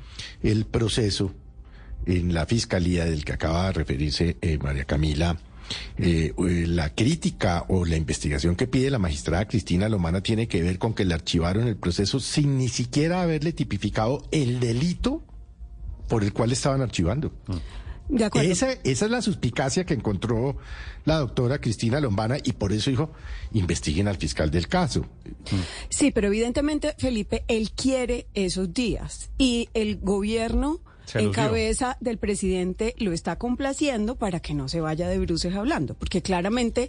el 0.43 0.65
proceso 0.65 1.33
en 2.05 2.33
la 2.33 2.45
fiscalía 2.45 3.05
del 3.05 3.23
que 3.23 3.33
acaba 3.33 3.67
de 3.67 3.73
referirse 3.73 4.37
eh, 4.41 4.57
María 4.57 4.83
Camila, 4.85 5.37
eh, 5.97 6.33
eh, 6.37 6.65
la 6.67 6.93
crítica 6.93 7.65
o 7.67 7.85
la 7.85 7.97
investigación 7.97 8.55
que 8.55 8.67
pide 8.67 8.89
la 8.89 8.99
magistrada 8.99 9.47
Cristina 9.47 9.89
Lomana 9.89 10.21
tiene 10.21 10.47
que 10.47 10.61
ver 10.61 10.79
con 10.79 10.93
que 10.93 11.05
le 11.05 11.13
archivaron 11.13 11.67
el 11.67 11.77
proceso 11.77 12.19
sin 12.19 12.57
ni 12.57 12.69
siquiera 12.69 13.21
haberle 13.21 13.53
tipificado 13.53 14.23
el 14.31 14.59
delito 14.59 15.23
por 16.07 16.23
el 16.23 16.33
cual 16.33 16.51
estaban 16.51 16.81
archivando. 16.81 17.31
De 18.09 18.25
acuerdo. 18.25 18.51
Esa, 18.51 18.71
esa 18.71 19.05
es 19.05 19.11
la 19.11 19.21
suspicacia 19.21 19.85
que 19.85 19.93
encontró 19.93 20.57
la 21.05 21.17
doctora 21.17 21.61
Cristina 21.61 21.99
Lombana 21.99 22.37
y 22.43 22.53
por 22.53 22.73
eso 22.73 22.89
dijo, 22.89 23.11
investiguen 23.53 24.07
al 24.07 24.17
fiscal 24.17 24.49
del 24.49 24.67
caso. 24.67 25.05
Sí, 25.89 26.11
pero 26.11 26.27
evidentemente, 26.27 26.95
Felipe, 26.97 27.43
él 27.47 27.71
quiere 27.71 28.27
esos 28.33 28.73
días 28.73 29.29
y 29.37 29.69
el 29.75 29.97
gobierno 29.99 30.79
Se 31.09 31.19
en 31.19 31.31
cabeza 31.31 31.97
del 31.99 32.19
presidente 32.19 32.93
lo 32.99 33.13
está 33.13 33.37
complaciendo 33.37 34.15
para 34.15 34.39
que 34.39 34.53
no 34.53 34.69
se 34.69 34.79
vaya 34.79 35.09
de 35.09 35.17
bruces 35.17 35.55
hablando, 35.55 35.95
porque 35.95 36.21
claramente 36.21 36.87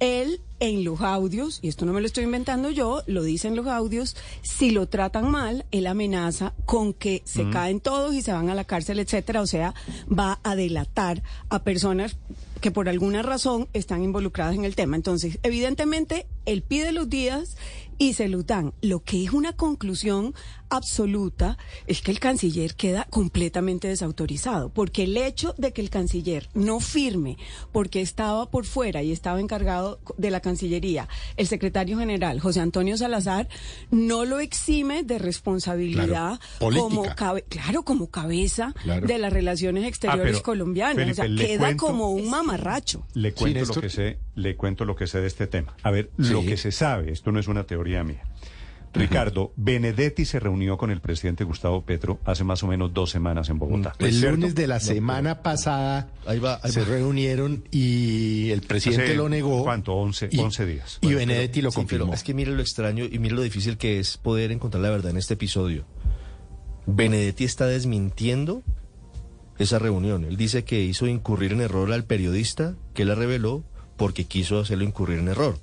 él 0.00 0.40
en 0.58 0.84
los 0.84 1.00
audios, 1.00 1.60
y 1.62 1.68
esto 1.68 1.86
no 1.86 1.92
me 1.92 2.00
lo 2.00 2.06
estoy 2.06 2.24
inventando 2.24 2.70
yo, 2.70 3.02
lo 3.06 3.22
dicen 3.22 3.54
los 3.54 3.66
audios, 3.66 4.16
si 4.42 4.70
lo 4.70 4.88
tratan 4.88 5.30
mal, 5.30 5.64
él 5.70 5.86
amenaza 5.86 6.52
con 6.66 6.92
que 6.92 7.22
se 7.24 7.48
caen 7.48 7.80
todos 7.80 8.14
y 8.14 8.22
se 8.22 8.32
van 8.32 8.50
a 8.50 8.54
la 8.54 8.64
cárcel, 8.64 8.98
etcétera, 8.98 9.40
o 9.40 9.46
sea, 9.46 9.74
va 10.06 10.40
a 10.42 10.56
delatar 10.56 11.22
a 11.48 11.62
personas 11.62 12.16
que 12.60 12.70
por 12.70 12.88
alguna 12.88 13.22
razón 13.22 13.68
están 13.72 14.02
involucradas 14.02 14.54
en 14.54 14.64
el 14.64 14.76
tema. 14.76 14.96
Entonces, 14.96 15.38
evidentemente, 15.42 16.26
él 16.44 16.62
pide 16.62 16.92
los 16.92 17.08
días 17.08 17.56
y 17.96 18.14
se 18.14 18.28
los 18.28 18.46
dan. 18.46 18.72
Lo 18.82 19.00
que 19.00 19.24
es 19.24 19.32
una 19.32 19.54
conclusión 19.54 20.34
absoluta 20.70 21.58
es 21.86 22.00
que 22.02 22.10
el 22.10 22.20
canciller 22.20 22.74
queda 22.74 23.06
completamente 23.10 23.88
desautorizado, 23.88 24.70
porque 24.70 25.04
el 25.04 25.16
hecho 25.16 25.54
de 25.58 25.72
que 25.72 25.80
el 25.82 25.90
canciller 25.90 26.48
no 26.54 26.80
firme, 26.80 27.36
porque 27.72 28.00
estaba 28.00 28.50
por 28.50 28.64
fuera 28.64 29.02
y 29.02 29.12
estaba 29.12 29.40
encargado 29.40 30.00
de 30.16 30.30
la 30.30 30.40
Cancillería, 30.40 31.08
el 31.36 31.46
secretario 31.46 31.98
general 31.98 32.40
José 32.40 32.60
Antonio 32.60 32.96
Salazar, 32.96 33.48
no 33.90 34.24
lo 34.24 34.40
exime 34.40 35.02
de 35.02 35.18
responsabilidad 35.18 36.38
Claro, 36.58 36.76
como 36.78 37.04
cabe- 37.14 37.44
claro, 37.48 37.82
como 37.82 38.10
cabeza 38.10 38.72
Claro. 38.82 39.06
de 39.06 39.18
las 39.18 39.32
relaciones 39.32 39.84
exteriores 39.84 40.22
Ah, 40.26 40.30
pero, 40.32 40.42
colombianas. 40.42 40.94
Felipe, 40.96 41.12
o 41.12 41.14
sea, 41.36 41.46
queda 41.46 41.58
cuento- 41.66 41.86
como 41.86 42.10
un 42.10 42.30
mamarracho. 42.30 43.06
Le 43.14 43.32
cuento 43.32 43.64
lo 43.74 43.80
que 43.80 43.88
sé, 43.90 44.18
le 44.34 44.56
cuento 44.56 44.84
lo 44.84 44.96
que 44.96 45.06
sé 45.06 45.20
de 45.20 45.26
este 45.26 45.46
tema. 45.46 45.74
A 45.82 45.90
ver, 45.90 46.10
lo 46.16 46.42
que 46.42 46.56
se 46.56 46.72
sabe, 46.72 47.12
esto 47.12 47.32
no 47.32 47.40
es 47.40 47.48
una 47.48 47.64
teoría 47.64 48.04
mía. 48.04 48.22
Ricardo, 48.92 49.52
Benedetti 49.56 50.24
se 50.24 50.40
reunió 50.40 50.76
con 50.76 50.90
el 50.90 51.00
presidente 51.00 51.44
Gustavo 51.44 51.82
Petro 51.84 52.18
hace 52.24 52.42
más 52.42 52.62
o 52.64 52.66
menos 52.66 52.92
dos 52.92 53.10
semanas 53.10 53.48
en 53.48 53.58
Bogotá. 53.58 53.94
El 54.00 54.12
¿cierto? 54.12 54.36
lunes 54.36 54.54
de 54.56 54.66
la 54.66 54.80
semana 54.80 55.42
pasada 55.42 56.08
Ahí 56.26 56.40
va, 56.40 56.58
ahí 56.62 56.72
se 56.72 56.80
va. 56.80 56.86
reunieron 56.86 57.62
y 57.70 58.50
el 58.50 58.62
presidente 58.62 59.04
Hace, 59.04 59.14
lo 59.14 59.28
negó. 59.28 59.62
¿cuánto? 59.62 59.94
11 59.94 60.28
y, 60.32 60.38
11 60.40 60.66
días. 60.66 60.98
Y 61.02 61.06
Bueno, 61.06 61.18
Benedetti 61.20 61.60
pero- 61.60 61.64
lo 61.66 61.70
sí, 61.70 61.74
pero 61.76 61.82
confirmó. 61.88 62.14
es 62.14 62.22
que 62.24 62.34
mire 62.34 62.50
lo 62.52 62.60
extraño 62.60 63.04
y 63.04 63.18
mire 63.20 63.36
lo 63.36 63.42
difícil 63.42 63.78
que 63.78 64.00
es 64.00 64.16
poder 64.16 64.50
encontrar 64.50 64.82
la 64.82 64.90
verdad 64.90 65.12
en 65.12 65.18
este 65.18 65.34
episodio. 65.34 65.84
Benedetti 66.86 67.44
está 67.44 67.66
desmintiendo 67.66 68.62
esa 69.58 69.78
reunión. 69.78 70.24
Él 70.24 70.36
dice 70.36 70.64
que 70.64 70.82
hizo 70.82 71.06
incurrir 71.06 71.52
en 71.52 71.60
error 71.60 71.92
al 71.92 72.04
periodista 72.04 72.74
que 72.94 73.04
la 73.04 73.14
reveló 73.14 73.62
porque 73.96 74.24
quiso 74.24 74.58
hacerlo 74.58 74.82
incurrir 74.84 75.18
en 75.20 75.28
error. 75.28 75.58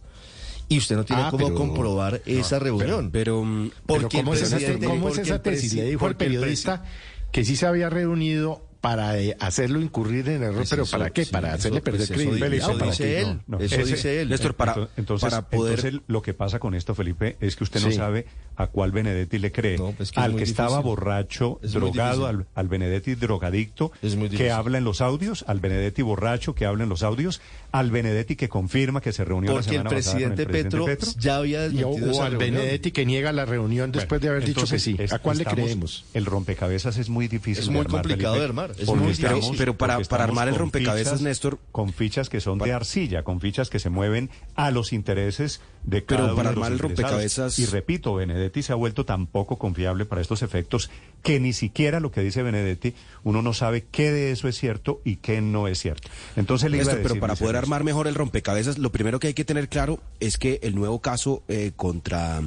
Y 0.70 0.78
usted 0.80 0.96
no 0.98 1.06
tiene 1.06 1.22
Ah, 1.24 1.28
cómo 1.32 1.46
pero- 1.46 1.58
comprobar 1.58 2.22
esa 2.26 2.60
reunión. 2.60 3.10
Pero, 3.12 3.42
Pero 3.42 3.70
porque 3.86 4.18
¿cómo, 4.18 4.34
es 4.34 4.42
esa, 4.42 4.58
cómo 4.86 5.10
es 5.10 5.42
tesis? 5.42 5.74
Le 5.74 5.86
dijo 5.86 6.06
al 6.06 6.18
periodista 6.18 6.84
que 7.32 7.46
sí 7.46 7.56
se 7.56 7.66
había 7.66 7.90
reunido 7.90 8.64
para 8.82 9.18
eh, 9.20 9.36
hacerlo 9.40 9.82
incurrir 9.82 10.30
en 10.30 10.44
error, 10.44 10.58
Pues 10.58 10.70
pero 10.70 10.84
eso- 10.84 10.98
¿para 10.98 11.10
qué? 11.10 11.26
sí, 11.26 11.32
¿Para 11.32 11.48
eso- 11.50 11.58
hacerle 11.58 11.82
perder 11.82 12.00
pues 12.08 12.12
eso 12.12 12.14
credibilidad? 12.30 12.52
dice- 12.52 12.66
o 12.76 12.78
para 12.78 12.92
dice 12.92 13.20
él. 13.22 13.28
No, 13.48 13.58
no. 13.58 13.60
Eso 13.60 13.76
Ese- 13.76 13.96
dice 13.96 14.22
él. 14.22 14.30
Néstor, 14.30 14.56
para, 14.56 14.76
Ento- 14.76 14.90
entonces, 14.98 15.30
para 15.30 15.50
poder... 15.50 15.80
entonces, 15.80 16.02
lo 16.08 16.22
que 16.22 16.34
pasa 16.34 16.60
con 16.60 16.76
esto, 16.76 16.94
Felipe, 16.94 17.38
es 17.42 17.56
que 17.56 17.64
usted 17.64 17.82
no 17.82 17.90
Sí. 17.90 17.96
sabe 17.98 18.28
a 18.58 18.68
cuál 18.68 18.92
Benedetti 18.92 19.38
le 19.38 19.52
cree. 19.52 19.78
No, 19.78 19.92
pues 19.92 20.12
que 20.12 20.20
al 20.20 20.36
que 20.36 20.44
estaba 20.44 20.80
borracho, 20.80 21.60
Es 21.64 21.74
drogado, 21.74 22.26
al, 22.26 22.48
al 22.56 22.68
Benedetti 22.68 23.16
drogadicto, 23.16 23.92
que 24.36 24.52
habla 24.52 24.78
en 24.80 24.84
los 24.84 25.00
audios, 25.02 25.46
al 25.48 25.60
Benedetti 25.60 26.02
borracho 26.02 26.56
que 26.56 26.66
habla 26.66 26.84
en 26.84 26.90
los 26.90 27.04
audios, 27.04 27.40
al 27.72 27.92
Benedetti 27.92 28.36
que 28.36 28.50
confirma 28.50 29.00
que 29.02 29.12
se 29.14 29.24
reunió 29.26 29.52
la 29.52 29.58
Porque 29.58 29.70
el 29.70 29.76
semana 29.84 29.90
pasada 29.92 30.14
con 30.20 30.36
presidente, 30.36 30.42
el 30.42 30.48
presidente 30.48 30.78
Petro, 30.78 30.86
Petro. 30.86 31.22
ya 31.22 31.36
había 31.38 31.60
o, 31.60 31.62
desmentido 31.70 32.12
o 32.18 32.24
al 32.24 32.32
reunión. 32.32 32.54
Benedetti 32.56 32.92
que 32.92 33.06
niega 33.06 33.32
la 33.32 33.46
reunión 33.46 33.92
después 33.92 34.22
de 34.22 34.30
haber 34.30 34.44
dicho 34.46 34.66
que 34.66 34.80
sí. 34.80 34.96
es- 34.98 35.14
¿A 35.14 35.20
cuál 35.20 35.38
le 35.38 35.46
creemos? 35.46 36.06
El 36.14 36.26
rompecabezas 36.26 36.98
es 36.98 37.10
muy 37.10 37.28
difícil. 37.28 37.60
Es 37.62 37.66
de 37.68 37.72
muy 37.72 37.82
armar, 37.82 38.02
complicado 38.02 38.34
Felipe, 38.36 38.40
de 38.40 38.46
armar, 38.48 38.72
es 38.72 38.88
muy 38.88 39.12
estamos- 39.12 39.36
difícil. 39.36 39.58
Pero 39.58 39.78
para- 39.78 40.00
para 40.00 40.24
armar 40.24 40.48
el 40.48 40.54
con 40.56 40.62
rompecabezas, 40.62 41.22
fichas- 41.22 41.28
Néstor- 41.28 41.58
Con 41.72 41.94
fichas 41.94 42.30
que 42.30 42.42
son 42.42 42.58
de 42.58 42.74
arcilla, 42.74 43.24
con 43.24 43.40
fichas 43.40 43.70
que 43.70 43.80
se 43.80 43.90
mueven 43.90 44.30
a 44.56 44.72
los 44.72 44.94
intereses 44.94 45.62
de 45.88 46.02
Pero 46.02 46.18
cada 46.20 46.34
uno 46.34 46.36
para 46.36 46.50
de 46.50 46.56
los 46.58 46.66
armar 46.66 46.72
el 46.74 46.80
rompecabezas- 46.80 47.58
Y 47.60 47.66
repito, 47.66 48.14
Benedetti 48.14 48.62
se 48.62 48.74
ha 48.74 48.76
vuelto 48.76 49.06
tan 49.06 49.26
poco 49.26 49.58
confiable 49.58 50.04
para 50.06 50.20
estos 50.22 50.42
efectos 50.42 50.90
que 51.24 51.40
ni 51.40 51.54
siquiera 51.54 52.00
lo 52.02 52.12
que 52.12 52.22
dice 52.22 52.44
Benedetti, 52.44 52.94
uno 53.24 53.42
no 53.42 53.54
sabe 53.54 53.86
qué 53.90 54.12
de 54.12 54.32
eso 54.32 54.50
es 54.50 54.58
cierto 54.58 55.02
y 55.06 55.16
qué 55.16 55.40
no 55.42 55.68
es 55.70 55.80
cierto. 55.80 56.10
Entonces 56.36 56.70
le 56.70 56.78
iba 56.78 56.84
a 56.92 56.96
Néstor, 56.96 57.04
pero 57.12 57.22
para 57.22 57.36
poder 57.36 57.56
armar 57.56 57.86
mejor 57.86 58.08
el 58.08 58.16
rompecabezas, 58.16 58.78
lo 58.78 58.92
primero 58.92 59.20
que 59.20 59.28
hay 59.28 59.34
que 59.34 59.46
tener 59.46 59.70
claro 59.70 60.00
es 60.20 60.38
que 60.38 60.60
el 60.62 60.76
nuevo 60.76 61.00
caso 61.00 61.42
eh, 61.48 61.72
contra 61.76 62.42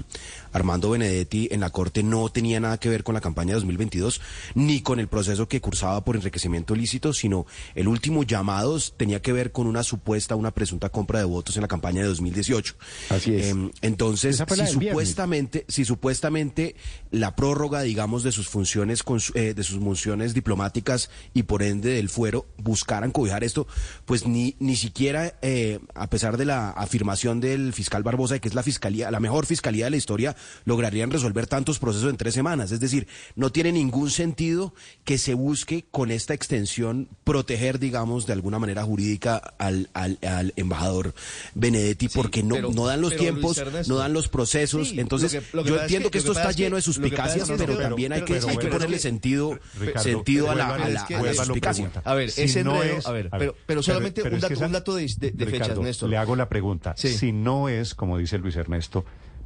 Armando 0.53 0.91
Benedetti 0.91 1.49
en 1.51 1.61
la 1.61 1.71
Corte 1.71 2.03
no 2.03 2.29
tenía 2.29 2.61
nada 2.61 2.79
que 2.79 2.91
ver 2.91 3.05
con 3.05 3.15
la 3.15 3.21
campaña 3.23 3.49
de 3.49 3.55
2022 3.55 4.21
ni 4.55 4.83
con 4.83 5.01
el 5.01 5.09
proceso 5.09 5.49
que 5.49 5.61
cursaba 5.63 6.05
por 6.05 6.15
enriquecimiento 6.17 6.75
ilícito, 6.75 7.15
sino 7.15 7.47
el 7.75 7.89
último 7.89 8.23
llamado 8.23 8.79
tenía 8.99 9.23
que 9.23 9.33
ver 9.33 9.51
con 9.51 9.67
una 9.67 9.83
supuesta, 9.83 10.35
una 10.37 10.51
presunta 10.51 10.91
compra 10.91 11.21
de 11.21 11.25
votos 11.25 11.57
en 11.57 11.63
la 11.63 11.69
campaña 11.69 12.03
de 12.03 12.09
2018. 12.09 12.75
Así 13.09 13.30
es. 13.35 13.47
Em, 13.49 13.71
entonces, 13.83 14.37
si 14.37 14.45
supuestamente, 14.91 15.65
si 15.69 15.85
supuestamente 15.85 16.77
la 17.11 17.35
prórroga, 17.37 17.83
digamos, 17.83 18.23
de 18.23 18.33
sus 18.33 18.49
funciones, 18.49 19.03
eh, 19.35 19.55
de 19.55 19.63
sus 19.63 19.79
funciones 19.79 20.35
diplomáticas 20.35 21.11
y 21.35 21.45
por 21.45 21.63
ende 21.63 21.91
del 21.91 22.09
fuero 22.09 22.47
buscaran 22.59 23.11
cobijar 23.11 23.45
esto, 23.45 23.67
pues 24.05 24.27
ni 24.27 24.57
ni 24.59 24.77
siquiera, 24.77 25.35
eh, 25.43 25.79
a 25.95 26.09
pesar 26.09 26.37
de 26.37 26.45
la 26.45 26.71
afirmación 26.71 27.41
del 27.41 27.73
fiscal 27.73 28.03
Barbosa 28.03 28.35
de 28.35 28.41
que 28.41 28.49
es 28.49 28.55
la 28.55 28.63
fiscalía, 28.63 29.11
la 29.11 29.21
mejor 29.21 29.47
fiscalía 29.47 29.87
de 29.87 29.91
la 29.91 29.97
historia, 29.97 30.37
lograrían 30.65 31.11
resolver 31.11 31.47
tantos 31.47 31.79
procesos 31.79 32.11
en 32.11 32.17
tres 32.17 32.35
semanas. 32.35 32.73
Es 32.73 32.81
decir, 32.81 33.07
no 33.37 33.51
tiene 33.51 33.73
ningún 33.73 34.11
sentido 34.11 34.75
que 35.05 35.19
se 35.19 35.35
busque 35.35 35.85
con 35.91 36.11
esta 36.11 36.35
extensión 36.35 37.09
proteger, 37.25 37.79
digamos, 37.79 38.27
de 38.27 38.33
alguna 38.33 38.59
manera 38.59 38.83
jurídica 38.85 39.37
al, 39.59 39.89
al, 39.95 40.19
al 40.23 40.53
embajador 40.57 41.15
Benedetti, 41.55 42.09
Sí, 42.09 42.17
porque 42.17 42.43
no, 42.43 42.55
pero- 42.55 42.71
no 42.73 42.87
dan 42.87 43.01
los 43.01 43.15
tiempos, 43.21 43.63
no 43.89 43.97
dan 43.97 44.13
los 44.13 44.29
procesos. 44.29 44.89
Sí, 44.89 45.01
Entonces, 45.01 45.33
lo 45.35 45.41
que- 45.41 45.49
lo 45.57 45.63
que 45.65 45.69
yo 45.71 45.81
entiendo 45.83 46.11
que- 46.11 46.19
esto 46.19 46.33
está 46.33 46.43
pasa 46.43 46.51
es 46.51 46.57
que- 46.57 46.63
lleno 46.63 46.77
de 46.77 46.83
suspicacias, 46.83 47.49
pero 47.49 47.67
pero- 47.67 47.79
también 47.79 48.13
hay 48.13 48.21
que, 48.23 48.35
pero- 48.35 48.49
hay 48.49 48.57
que 48.57 48.61
pero- 48.63 48.73
ponerle 48.73 48.97
pero- 48.97 49.03
sentido, 49.03 49.59
Ricardo, 49.79 50.03
sentido 50.03 50.51
a 50.51 50.55
la, 50.55 50.67
vuelva- 50.69 50.85
a 50.85 50.89
la, 50.89 51.01
es 51.01 51.07
que- 51.07 51.15
a 51.15 51.17
la 51.17 51.23
vuelva 51.23 51.43
a 51.43 51.47
lo 51.47 51.55
suspicacia. 51.55 51.91
A 52.05 52.15
ver, 52.15 52.31
Si 52.31 52.43
ese 52.43 52.65
no 52.65 52.83
es- 52.83 53.07
a 53.07 53.13
ver, 53.13 53.31
pero- 53.39 53.55
pero 53.67 53.83
solamente 53.83 54.23
un 54.23 54.29
es 54.29 54.33
dato- 54.41 54.49
que 54.49 54.55
esa- 54.55 54.67
un 54.67 54.73
dato 54.73 54.95
de- 54.95 55.15
de- 55.19 55.31
de 55.31 55.47
fechas, 55.47 55.79
Néstor. 55.79 56.09
Le 56.11 56.17
hago 56.17 56.35
la 56.37 56.49
pregunta. 56.49 56.95
Sí. 56.97 57.09
Si 57.09 57.33
no 57.33 57.69
es, 57.69 57.95
como 57.95 58.19
dice 58.19 58.39
Luis 58.39 58.57
Ernesto, 58.57 59.05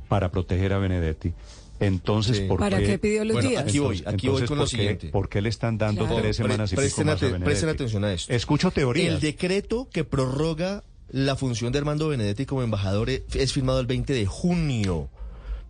para 0.08 0.30
proteger 0.30 0.72
a 0.72 0.78
Benedetti, 0.78 1.32
entonces, 1.80 2.36
Sí. 2.38 2.44
¿por 2.44 2.60
¿Para 2.60 2.78
qué? 2.78 2.84
qué 2.86 2.98
pidió 2.98 3.24
los 3.24 3.34
Bueno, 3.34 3.48
días? 3.48 3.62
aquí 3.64 3.78
voy, 3.78 3.96
aquí 4.06 4.28
voy 4.28 4.42
entonces, 4.42 4.48
con 4.48 4.58
lo 4.58 4.62
¿por 4.64 4.70
qué- 4.70 4.76
siguiente. 4.76 5.08
¿Por 5.08 5.28
qué 5.28 5.42
le 5.42 5.48
están 5.48 5.78
dando 5.78 6.06
Claro. 6.06 6.22
tres 6.22 6.36
semanas 6.36 6.72
y 6.72 6.76
Pre- 6.76 6.84
pico 6.86 6.96
presten 7.02 7.06
más 7.30 7.40
a 7.40 7.44
presten 7.44 7.68
atención 7.70 8.04
a 8.04 8.12
esto. 8.12 8.32
Escucho 8.32 8.70
teorías. 8.70 9.14
El 9.14 9.20
decreto 9.20 9.88
que 9.92 10.04
prorroga 10.04 10.84
la 11.14 11.36
función 11.36 11.70
de 11.72 11.78
Armando 11.78 12.08
Benedetti 12.08 12.44
como 12.44 12.64
embajador 12.64 13.08
e- 13.08 13.24
es 13.34 13.52
firmado 13.52 13.78
el 13.78 13.86
20 13.86 14.12
de 14.12 14.26
junio. 14.26 15.08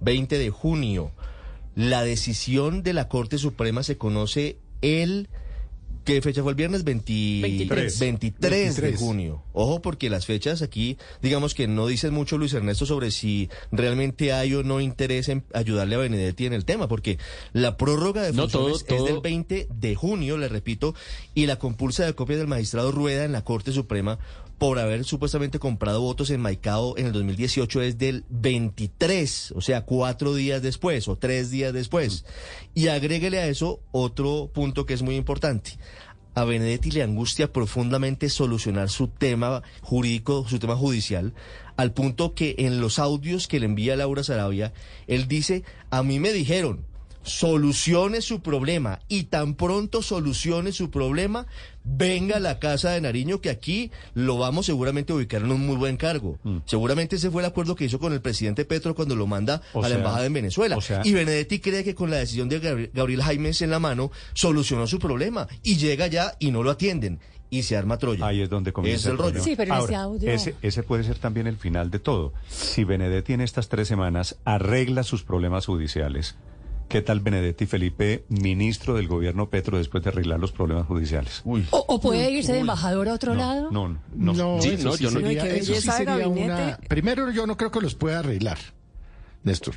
20 0.00 0.38
de 0.38 0.48
junio. 0.48 1.10
La 1.74 2.02
decisión 2.02 2.82
de 2.82 2.94
la 2.94 3.08
Corte 3.08 3.36
Suprema 3.36 3.82
se 3.82 3.98
conoce 3.98 4.56
el... 4.80 5.28
¿Qué 6.04 6.20
fecha 6.22 6.42
fue 6.42 6.52
el 6.52 6.56
viernes? 6.56 6.84
20 6.84 7.12
23. 7.42 7.98
23 7.98 8.40
de 8.76 8.82
23. 8.82 8.98
junio. 9.00 9.42
Ojo, 9.54 9.80
porque 9.82 10.08
las 10.10 10.24
fechas 10.26 10.60
aquí, 10.62 10.96
digamos 11.22 11.54
que 11.54 11.66
no 11.66 11.86
dicen 11.86 12.12
mucho, 12.14 12.36
Luis 12.38 12.52
Ernesto, 12.54 12.84
sobre 12.86 13.10
si 13.10 13.48
realmente 13.72 14.32
hay 14.34 14.54
o 14.54 14.62
no 14.62 14.80
interés 14.82 15.28
en 15.30 15.44
ayudarle 15.54 15.94
a 15.94 15.98
Benedetti 15.98 16.44
en 16.46 16.52
el 16.54 16.64
tema, 16.66 16.88
porque 16.88 17.18
la 17.54 17.76
prórroga 17.78 18.20
de 18.22 18.32
No, 18.34 18.48
todo- 18.48 18.68
funciones 18.70 18.82
es 18.98 19.04
del 19.04 19.14
todo- 19.14 19.22
20 19.22 19.66
de 19.70 19.94
junio, 19.94 20.36
le 20.38 20.48
repito, 20.48 20.94
y 21.34 21.46
la 21.46 21.56
compulsa 21.58 22.04
de 22.04 22.14
copias 22.14 22.38
del 22.38 22.48
magistrado 22.48 22.92
Rueda 22.92 23.24
en 23.24 23.32
la 23.32 23.42
Corte 23.42 23.72
Suprema 23.72 24.18
por 24.58 24.78
haber 24.78 25.04
supuestamente 25.04 25.58
comprado 25.58 26.00
votos 26.00 26.30
en 26.30 26.40
Maicao 26.40 26.96
en 26.96 27.06
el 27.06 27.12
2018 27.12 27.82
es 27.82 27.98
del 27.98 28.24
23, 28.30 29.52
o 29.56 29.60
sea, 29.60 29.84
cuatro 29.84 30.34
días 30.34 30.62
después 30.62 31.08
o 31.08 31.16
tres 31.16 31.50
días 31.50 31.72
después. 31.72 32.24
Y 32.74 32.88
agréguele 32.88 33.38
a 33.40 33.46
eso 33.46 33.80
otro 33.92 34.50
punto 34.52 34.86
que 34.86 34.94
es 34.94 35.02
muy 35.02 35.16
importante. 35.16 35.78
A 36.34 36.44
Benedetti 36.44 36.90
le 36.90 37.02
angustia 37.02 37.52
profundamente 37.52 38.28
solucionar 38.28 38.90
su 38.90 39.06
tema 39.08 39.62
jurídico, 39.82 40.46
su 40.48 40.58
tema 40.58 40.76
judicial, 40.76 41.32
al 41.76 41.92
punto 41.92 42.34
que 42.34 42.56
en 42.58 42.80
los 42.80 42.98
audios 42.98 43.46
que 43.46 43.60
le 43.60 43.66
envía 43.66 43.96
Laura 43.96 44.24
Sarabia, 44.24 44.72
él 45.06 45.28
dice, 45.28 45.62
a 45.90 46.02
mí 46.02 46.18
me 46.18 46.32
dijeron, 46.32 46.86
solucione 47.24 48.20
su 48.20 48.40
problema 48.40 49.00
y 49.08 49.24
tan 49.24 49.54
pronto 49.54 50.02
solucione 50.02 50.72
su 50.72 50.90
problema, 50.90 51.46
venga 51.82 52.36
a 52.36 52.40
la 52.40 52.58
casa 52.58 52.90
de 52.90 53.00
Nariño 53.00 53.40
que 53.40 53.50
aquí 53.50 53.90
lo 54.14 54.38
vamos 54.38 54.66
seguramente 54.66 55.12
a 55.12 55.16
ubicar 55.16 55.42
en 55.42 55.50
un 55.50 55.66
muy 55.66 55.76
buen 55.76 55.96
cargo. 55.96 56.38
Seguramente 56.66 57.16
ese 57.16 57.30
fue 57.30 57.42
el 57.42 57.46
acuerdo 57.46 57.74
que 57.74 57.84
hizo 57.86 57.98
con 57.98 58.12
el 58.12 58.20
presidente 58.20 58.64
Petro 58.64 58.94
cuando 58.94 59.16
lo 59.16 59.26
manda 59.26 59.62
O 59.72 59.82
a 59.84 59.88
la 59.88 59.96
embajada 59.96 60.26
en 60.26 60.32
Venezuela. 60.34 60.76
o 60.76 60.80
sea- 60.80 61.02
y 61.04 61.12
Benedetti 61.12 61.58
cree 61.60 61.82
que 61.84 61.94
con 61.94 62.10
la 62.10 62.16
decisión 62.18 62.48
de 62.48 62.60
Gabri- 62.62 62.90
Gabriel 62.92 63.22
Jaimes 63.22 63.60
en 63.62 63.70
la 63.70 63.78
mano 63.80 64.10
solucionó 64.34 64.86
su 64.86 64.98
problema 64.98 65.48
y 65.62 65.76
llega 65.76 66.06
ya 66.06 66.34
y 66.38 66.50
no 66.50 66.62
lo 66.62 66.70
atienden 66.70 67.20
y 67.50 67.62
se 67.62 67.76
arma 67.76 67.98
Troya. 67.98 68.26
Ahí 68.26 68.40
es 68.40 68.50
donde 68.50 68.72
comienza 68.72 68.96
Ese 69.00 69.08
es 69.08 69.12
el 69.12 69.18
rollo. 69.18 69.30
problema. 69.34 69.44
Sí, 69.44 69.56
pero 69.56 69.74
en 69.74 69.82
ese 69.84 69.94
Ahora, 69.94 70.02
audio- 70.02 70.30
Ese, 70.30 70.54
ese 70.62 70.82
puede 70.82 71.04
ser 71.04 71.18
también 71.18 71.46
el 71.46 71.56
final 71.56 71.90
de 71.90 71.98
todo. 72.00 72.32
Si 72.48 72.84
Benedetti 72.84 73.32
en 73.34 73.40
estas 73.42 73.68
tres 73.68 73.86
semanas 73.86 74.36
arregla 74.44 75.02
sus 75.04 75.22
problemas 75.22 75.66
judiciales, 75.66 76.34
¿qué 76.88 77.02
tal 77.02 77.20
Benedetti 77.20 77.66
Felipe, 77.66 78.24
ministro 78.28 78.94
del 78.94 79.08
gobierno 79.08 79.50
Petro, 79.50 79.78
después 79.78 80.04
de 80.04 80.10
arreglar 80.10 80.38
los 80.40 80.52
problemas 80.52 80.86
judiciales? 80.86 81.42
O, 81.44 81.58
o 81.70 82.00
puede 82.00 82.30
irse 82.30 82.52
de 82.52 82.60
embajador 82.60 83.08
a 83.08 83.14
otro 83.14 83.34
lado. 83.34 83.70
No, 83.70 83.88
no, 83.88 83.98
no. 84.14 84.32
No, 84.34 84.62
Sí, 84.62 84.70
eso 84.70 84.84
no, 84.90 84.96
sí 84.96 85.04
yo 85.04 85.10
no- 85.10 85.20
sería, 85.20 85.46
eso 85.46 85.74
sí 85.74 85.90
sería 85.90 86.28
una... 86.28 86.78
Primero, 86.88 87.30
yo 87.30 87.46
no 87.46 87.56
creo 87.56 87.70
que 87.70 87.80
los 87.80 87.94
pueda 87.94 88.20
arreglar, 88.20 88.58
Néstor, 89.42 89.74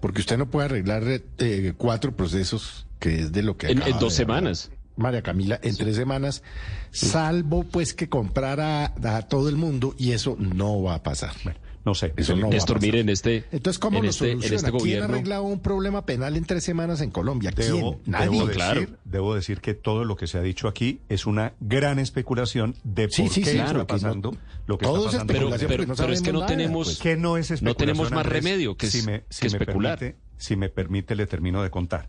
porque 0.00 0.20
usted 0.20 0.38
no 0.38 0.50
puede 0.50 0.66
arreglar 0.66 1.02
eh, 1.38 1.74
cuatro 1.76 2.14
procesos, 2.16 2.86
que 2.98 3.20
es 3.20 3.32
de 3.32 3.42
lo 3.42 3.56
que 3.56 3.68
En, 3.68 3.78
acaba 3.78 3.90
en 3.94 3.98
dos 4.00 4.14
semanas. 4.14 4.70
María 4.94 5.22
Camila, 5.22 5.58
en 5.62 5.74
tres 5.76 5.96
semanas, 5.96 6.42
salvo 6.90 7.64
pues 7.64 7.94
que 7.94 8.08
comprara 8.10 8.92
a 9.02 9.22
todo 9.22 9.48
el 9.48 9.56
mundo, 9.56 9.94
y 9.98 10.12
eso 10.12 10.36
no 10.38 10.82
va 10.82 10.94
a 10.96 11.02
pasar. 11.02 11.32
Bueno, 11.44 11.58
no 11.84 11.94
sé. 11.94 12.12
Eso 12.16 12.36
no 12.36 12.48
Néstor, 12.48 12.76
pasar. 12.76 12.82
mire, 12.82 13.00
en 13.00 13.08
este, 13.08 13.44
Entonces, 13.50 13.78
¿cómo 13.78 13.98
en 13.98 14.04
lo 14.04 14.10
este, 14.10 14.26
en 14.30 14.38
soluciona? 14.40 14.56
este 14.56 14.70
¿Quién 14.70 14.78
gobierno... 14.80 15.04
arregla 15.14 15.40
un 15.40 15.60
problema 15.60 16.06
penal 16.06 16.36
en 16.36 16.44
tres 16.44 16.62
semanas 16.64 17.00
en 17.00 17.10
Colombia? 17.10 17.52
¿Quién? 17.52 17.74
Debo, 17.74 18.00
Nadie. 18.06 18.30
debo 18.38 18.46
claro. 18.50 18.80
decir, 18.80 18.96
debo 19.04 19.34
decir 19.34 19.60
que 19.60 19.74
todo 19.74 20.04
lo 20.04 20.16
que 20.16 20.26
se 20.26 20.38
ha 20.38 20.42
dicho 20.42 20.68
aquí 20.68 21.00
es 21.08 21.26
una 21.26 21.54
gran 21.60 21.98
especulación 21.98 22.76
de 22.84 23.08
Sí, 23.10 23.22
por 23.22 23.32
sí, 23.32 23.42
qué 23.42 23.50
sí, 23.50 23.56
está 23.58 23.64
porque 23.66 23.78
no- 23.78 23.86
pasando 23.86 24.36
lo 24.66 24.78
que 24.78 24.84
todo 24.86 24.96
está 24.96 25.08
es 25.08 25.12
pasando. 25.14 25.26
Pero, 25.32 25.38
especulación, 25.54 25.68
pero, 25.68 25.76
porque 25.86 25.88
no 25.88 25.96
pero 25.96 26.12
es 26.12 26.22
que 26.22 26.32
no 26.32 26.38
nada, 26.40 26.46
tenemos... 26.48 26.86
pues. 26.86 26.98
que 26.98 27.16
no 27.16 27.36
es 27.36 27.62
No 27.62 27.74
tenemos 27.74 28.10
más 28.10 28.24
Andrés. 28.24 28.44
remedio 28.44 28.76
que, 28.76 28.86
si 28.88 29.02
me, 29.02 29.20
que 29.20 29.26
si 29.30 29.42
me 29.44 29.48
especular. 29.48 29.98
permite, 29.98 30.18
si 30.38 30.56
me 30.56 30.68
permite, 30.68 31.14
le 31.16 31.26
termino 31.26 31.62
de 31.62 31.70
contar. 31.70 32.08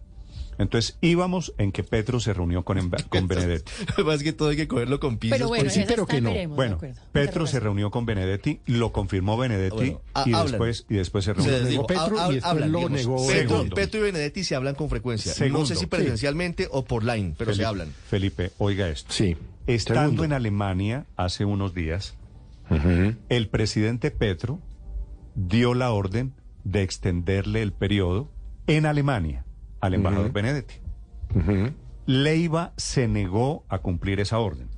Entonces, 0.57 0.97
íbamos 1.01 1.53
en 1.57 1.71
que 1.71 1.83
Petro 1.83 2.19
se 2.19 2.33
reunió 2.33 2.63
con, 2.63 2.77
con 3.09 3.27
Benedetti. 3.27 3.71
Más 4.05 4.21
que 4.23 4.33
todo 4.33 4.49
hay 4.49 4.55
que 4.55 4.67
cogerlo 4.67 4.99
con 4.99 5.17
pinzas. 5.17 5.37
Pero 5.39 5.47
bueno, 5.49 5.63
Pues 5.63 5.73
sí, 5.73 5.83
pero 5.87 6.05
que 6.05 6.21
no. 6.21 6.29
veremos, 6.31 6.55
Bueno. 6.55 6.79
Petro 7.11 7.47
se 7.47 7.59
reunió 7.59 7.91
con 7.91 8.05
Benedetti, 8.05 8.59
lo 8.65 8.91
confirmó 8.91 9.37
Benedetti 9.37 9.75
Bueno, 9.75 10.01
ah, 10.13 10.23
y, 10.25 10.31
después, 10.31 10.85
y 10.89 10.95
después 10.95 11.25
se 11.25 11.31
Se 11.31 11.41
reunió. 11.41 11.59
Lo 11.59 11.67
digo, 11.67 11.87
Petro 11.87 12.03
hab- 12.17 12.31
y 12.31 12.33
después 12.35 12.43
hablan, 12.51 12.71
lo 12.71 12.77
digamos. 12.79 13.27
negó 13.27 13.69
Petro, 13.75 13.99
y 13.99 14.03
Benedetti 14.03 14.43
se 14.43 14.55
hablan 14.55 14.75
con 14.75 14.89
frecuencia. 14.89 15.33
Segundo. 15.33 15.59
No 15.59 15.65
sé 15.65 15.75
si 15.75 15.85
presencialmente 15.85 16.67
o 16.71 16.83
por 16.85 17.03
line, 17.03 17.35
pero 17.37 17.51
se 17.51 17.57
Felipe, 17.57 17.65
hablan. 17.67 17.87
Felipe, 18.09 18.51
oiga 18.57 18.89
esto. 18.89 19.11
Sí. 19.13 19.35
Estando 19.67 20.01
Segundo. 20.01 20.23
en 20.25 20.33
Alemania 20.33 21.05
hace 21.15 21.45
unos 21.45 21.73
días, 21.73 22.15
el 23.29 23.47
presidente 23.49 24.11
Petro 24.11 24.59
dio 25.35 25.73
la 25.73 25.91
orden 25.91 26.33
de 26.63 26.81
extenderle 26.83 27.61
el 27.61 27.71
periodo 27.73 28.29
en 28.67 28.85
Alemania 28.85 29.45
al 29.83 29.93
embajador 29.93 30.31
Benedetti. 30.31 30.75
Leiva 32.05 32.73
se 32.77 33.07
negó 33.07 33.65
a 33.67 33.79
cumplir 33.79 34.21
esa 34.21 34.39
orden. 34.39 34.69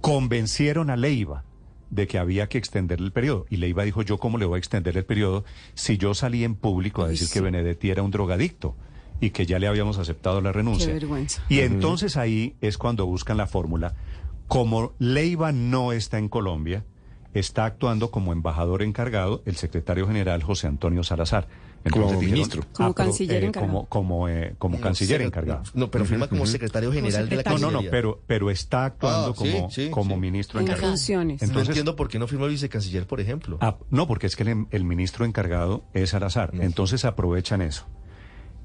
Convencieron 0.00 0.90
a 0.90 0.96
Leiva 0.96 1.44
de 1.90 2.08
que 2.08 2.18
había 2.18 2.48
que 2.48 2.58
extenderle 2.58 3.06
el 3.06 3.12
periodo. 3.12 3.46
Y 3.50 3.58
Leiva 3.58 3.84
dijo, 3.84 4.02
yo 4.02 4.18
cómo 4.18 4.36
le 4.36 4.46
voy 4.46 4.56
a 4.56 4.58
extender 4.58 4.96
el 4.96 5.04
periodo 5.04 5.44
si 5.74 5.96
yo 5.96 6.12
salí 6.14 6.42
en 6.42 6.56
público 6.56 7.02
a 7.02 7.08
decir 7.08 7.28
que 7.32 7.40
Benedetti 7.40 7.90
era 7.90 8.02
un 8.02 8.10
drogadicto 8.10 8.74
y 9.20 9.30
que 9.30 9.46
ya 9.46 9.60
le 9.60 9.68
habíamos 9.68 9.98
aceptado 9.98 10.40
la 10.40 10.50
renuncia. 10.50 10.88
Qué 10.88 10.94
vergüenza. 10.94 11.44
Y 11.48 11.60
entonces 11.60 12.16
ahí 12.16 12.56
es 12.60 12.78
cuando 12.78 13.06
buscan 13.06 13.36
la 13.36 13.46
fórmula. 13.46 13.94
Como 14.48 14.92
Leiva 14.98 15.52
no 15.52 15.92
está 15.92 16.18
en 16.18 16.28
Colombia, 16.28 16.84
está 17.32 17.64
actuando 17.64 18.10
como 18.10 18.32
embajador 18.32 18.82
encargado 18.82 19.42
el 19.46 19.54
secretario 19.54 20.08
general 20.08 20.42
José 20.42 20.66
Antonio 20.66 21.04
Salazar. 21.04 21.46
Como 21.90 22.18
ministro. 22.20 22.62
Como 22.72 22.88
ah, 22.90 22.94
pero, 22.94 22.94
canciller 22.94 23.42
eh, 23.42 23.46
encargado. 23.46 23.72
Como, 23.72 23.88
como, 23.88 24.28
eh, 24.28 24.54
como 24.58 24.80
canciller 24.80 25.20
encargado. 25.22 25.62
No, 25.74 25.90
pero 25.90 26.04
firma 26.04 26.28
como 26.28 26.46
secretario 26.46 26.90
general 26.92 27.28
de 27.28 27.36
la 27.36 27.42
No, 27.42 27.50
no, 27.50 27.58
no, 27.58 27.62
Cancillería. 27.66 27.90
pero, 27.90 28.22
pero 28.26 28.50
está 28.50 28.86
actuando 28.86 29.30
Ah, 29.32 29.34
como, 29.34 29.70
sí, 29.70 29.90
como 29.90 30.14
sí. 30.14 30.20
ministro 30.20 30.60
En 30.60 30.66
encargado. 30.66 30.88
funciones. 30.92 31.42
no 31.42 31.46
Entonces- 31.48 31.68
entiendo 31.68 31.94
por 31.96 32.08
qué 32.08 32.18
no 32.18 32.26
firma 32.26 32.46
el 32.46 32.52
vicecanciller, 32.52 33.06
por 33.06 33.20
ejemplo. 33.20 33.58
Ah, 33.60 33.76
no, 33.90 34.06
porque 34.06 34.26
es 34.26 34.36
que 34.36 34.44
el, 34.44 34.66
el 34.70 34.84
ministro 34.84 35.24
encargado 35.24 35.84
es 35.92 36.10
Salazar. 36.10 36.52
Entonces 36.54 37.04
aprovechan 37.04 37.60
eso. 37.62 37.86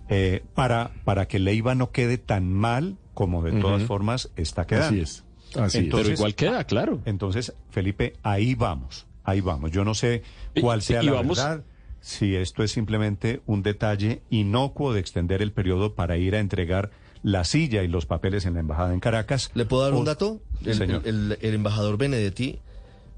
Eh, 0.07 0.43
para, 0.55 0.91
para 1.03 1.27
que 1.27 1.37
Leiva 1.39 1.75
no 1.75 1.91
quede 1.91 2.17
tan 2.17 2.51
mal 2.51 2.97
como 3.13 3.43
de 3.43 3.51
todas 3.59 3.83
formas 3.83 4.31
está 4.37 4.65
quedando. 4.65 4.87
Así 4.87 5.01
es. 5.01 5.23
Así 5.55 5.77
Entonces- 5.79 6.07
Pero 6.07 6.13
igual 6.17 6.35
queda, 6.35 6.63
claro. 6.63 7.01
Entonces, 7.05 7.53
Felipe, 7.69 8.13
ahí 8.23 8.55
vamos, 8.55 9.05
ahí 9.23 9.41
vamos. 9.41 9.71
Yo 9.71 9.83
no 9.83 9.93
sé 9.93 10.23
cuál 10.61 10.79
Y- 10.79 10.83
sea 10.83 11.03
y 11.03 11.07
la 11.07 11.11
vamos- 11.13 11.37
verdad, 11.37 11.63
si 12.01 12.35
esto 12.35 12.63
es 12.63 12.71
simplemente 12.71 13.41
un 13.45 13.63
detalle 13.63 14.21
inocuo 14.29 14.93
de 14.93 14.99
extender 14.99 15.41
el 15.41 15.51
periodo 15.51 15.95
para 15.95 16.17
ir 16.17 16.35
a 16.35 16.39
entregar 16.39 16.91
la 17.23 17.43
silla 17.43 17.83
y 17.83 17.87
los 17.89 18.05
papeles 18.05 18.45
en 18.45 18.53
la 18.53 18.61
embajada 18.61 18.93
en 18.93 18.99
Caracas. 19.01 19.51
¿Le 19.53 19.65
puedo 19.65 19.83
dar 19.83 19.93
o- 19.93 19.99
un 19.99 20.05
dato? 20.05 20.39
El, 20.65 20.75
señor. 20.75 21.01
el- 21.05 21.37
el 21.41 21.53
embajador 21.53 21.97
Benedetti 21.97 22.59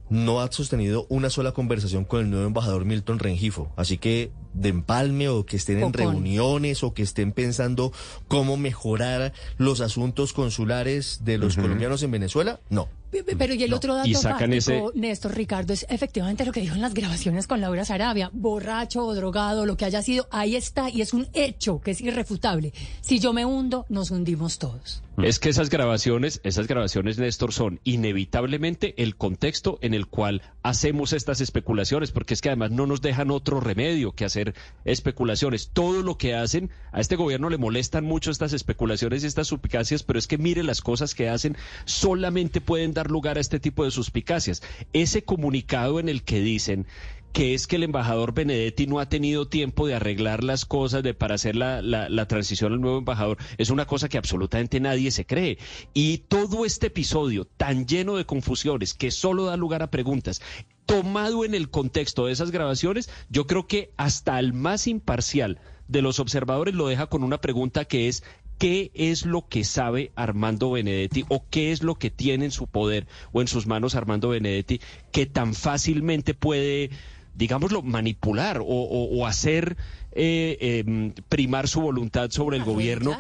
no 0.10 0.42
ha 0.42 0.52
sostenido 0.52 1.06
una 1.08 1.30
sola 1.30 1.54
conversación 1.54 2.04
con 2.04 2.20
el 2.22 2.30
nuevo 2.30 2.46
embajador 2.48 2.84
Milton 2.84 3.20
Rengifo. 3.20 3.72
Así 3.78 3.98
que 3.98 4.32
de 4.54 4.68
empalme 4.70 5.30
o 5.30 5.46
que 5.46 5.56
estén 5.56 5.78
en 5.78 5.84
O 5.86 5.92
reuniones 5.94 6.84
o 6.84 6.94
que 6.94 7.04
estén 7.04 7.32
pensando 7.32 7.94
cómo 8.28 8.58
mejorar 8.58 9.32
los 9.58 9.80
asuntos 9.80 10.34
consulares 10.34 11.22
de 11.24 11.38
los 11.38 11.56
colombianos 11.56 12.04
en 12.04 12.12
Venezuela, 12.12 12.60
no. 12.70 12.90
Pe- 13.12 13.24
pe- 13.24 13.36
Pero 13.36 13.54
y 13.54 13.64
el 13.64 13.74
otro 13.74 13.94
dato 13.96 14.08
Y 14.08 14.16
sacan 14.16 14.52
fáctico, 14.52 14.92
Néstor 14.96 15.36
Ricardo, 15.36 15.74
es 15.74 15.86
efectivamente 15.90 16.46
lo 16.46 16.52
que 16.52 16.62
dijo 16.62 16.76
en 16.76 16.82
las 16.82 16.94
grabaciones 16.94 17.46
con 17.46 17.60
Laura 17.62 17.84
Sarabia. 17.86 18.30
Borracho 18.34 19.06
o 19.06 19.14
drogado, 19.14 19.66
lo 19.66 19.76
que 19.78 19.86
haya 19.86 20.02
sido, 20.02 20.28
ahí 20.32 20.56
está 20.56 20.90
y 20.90 21.02
es 21.02 21.14
un 21.14 21.28
hecho 21.34 21.82
que 21.82 21.92
es 21.92 22.02
irrefutable. 22.02 22.74
Si 23.02 23.20
yo 23.20 23.34
me 23.34 23.46
hundo, 23.46 23.86
nos 23.90 24.12
hundimos 24.12 24.58
todos. 24.60 25.04
Es 25.22 25.40
que 25.40 25.50
esas 25.50 25.70
grabaciones, 25.70 26.40
esas 26.44 26.68
grabaciones, 26.68 27.20
Néstor, 27.20 27.52
son 27.54 27.80
inevitablemente 27.84 28.94
el 29.04 29.18
contexto 29.18 29.78
en 29.82 29.94
el 29.94 30.08
cual 30.08 30.42
hacemos 30.64 31.12
estas 31.14 31.42
especulaciones, 31.42 32.12
porque 32.12 32.34
es 32.34 32.42
que 32.42 32.48
además 32.50 32.72
no 32.72 32.88
nos 32.88 33.02
dejan 33.02 33.30
otro 33.30 33.60
remedio 33.60 34.14
que 34.14 34.26
hacer 34.26 34.56
especulaciones. 34.86 35.70
Todo 35.74 36.02
lo 36.02 36.18
que 36.18 36.34
hacen, 36.34 36.70
a 36.92 37.02
este 37.02 37.18
gobierno 37.18 37.50
le 37.50 37.58
molestan 37.58 38.06
mucho 38.06 38.32
estas 38.32 38.54
especulaciones 38.54 39.24
y 39.24 39.28
estas 39.28 39.48
suspicacias, 39.48 40.04
pero 40.04 40.18
es 40.18 40.28
que 40.28 40.38
mire 40.38 40.64
las 40.64 40.82
cosas 40.82 41.14
que 41.14 41.30
hacen, 41.30 41.58
solamente 41.86 42.62
pueden 42.62 42.94
dar 42.94 43.01
lugar 43.10 43.38
a 43.38 43.42
este 43.42 43.60
tipo 43.60 43.86
de 43.86 43.92
suspicacias. 43.92 44.62
Ese 44.94 45.24
comunicado 45.24 46.00
en 46.00 46.10
el 46.10 46.24
que 46.24 46.42
dicen 46.42 46.86
que 47.32 47.54
es 47.54 47.68
que 47.68 47.78
el 47.78 47.84
embajador 47.84 48.34
Benedetti 48.34 48.88
no 48.88 49.00
ha 49.00 49.08
tenido 49.08 49.48
tiempo 49.48 49.88
de 49.88 49.96
arreglar 49.96 50.44
las 50.44 50.66
cosas 50.66 51.02
de 51.02 51.14
para 51.14 51.36
hacer 51.36 51.56
la, 51.56 51.82
la, 51.82 52.10
la 52.10 52.28
transición 52.28 52.74
al 52.74 52.82
nuevo 52.82 52.98
embajador, 52.98 53.38
es 53.58 53.70
una 53.70 53.86
cosa 53.86 54.10
que 54.10 54.18
absolutamente 54.18 54.80
nadie 54.80 55.12
se 55.12 55.26
cree. 55.26 55.58
Y 55.94 56.20
todo 56.20 56.66
este 56.66 56.88
episodio 56.88 57.46
tan 57.46 57.86
lleno 57.88 58.18
de 58.18 58.26
confusiones 58.26 58.94
que 58.94 59.12
solo 59.12 59.46
da 59.46 59.56
lugar 59.56 59.82
a 59.82 59.92
preguntas, 59.92 60.42
tomado 60.86 61.46
en 61.46 61.56
el 61.56 61.70
contexto 61.70 62.26
de 62.26 62.34
esas 62.34 62.52
grabaciones, 62.52 63.10
yo 63.30 63.48
creo 63.48 63.66
que 63.66 63.94
hasta 63.98 64.38
el 64.40 64.52
más 64.54 64.88
imparcial 64.88 65.60
de 65.88 66.02
los 66.02 66.20
observadores 66.20 66.74
lo 66.74 66.88
deja 66.88 67.08
con 67.08 67.24
una 67.24 67.40
pregunta 67.40 67.86
que 67.86 68.08
es 68.08 68.24
¿Qué 68.62 68.92
es 68.94 69.26
lo 69.26 69.48
que 69.48 69.64
sabe 69.64 70.12
Armando 70.16 70.70
Benedetti 70.70 71.26
o 71.30 71.44
qué 71.50 71.72
es 71.72 71.82
lo 71.82 71.96
que 71.96 72.12
tiene 72.12 72.46
en 72.46 72.52
su 72.52 72.68
poder 72.68 73.08
o 73.32 73.42
en 73.42 73.48
sus 73.48 73.66
manos 73.66 73.96
Armando 73.96 74.30
Benedetti 74.30 74.80
que 75.12 75.26
tan 75.26 75.56
fácilmente 75.56 76.36
puede 76.36 76.92
digámoslo, 77.34 77.82
manipular 77.82 78.60
o, 78.60 78.66
o- 78.66 79.18
o 79.18 79.26
hacer 79.26 79.78
eh, 80.12 80.58
eh, 80.60 81.14
primar 81.30 81.70
su 81.70 81.80
voluntad 81.80 82.30
sobre 82.30 82.58
el 82.58 82.66
gobierno, 82.66 83.12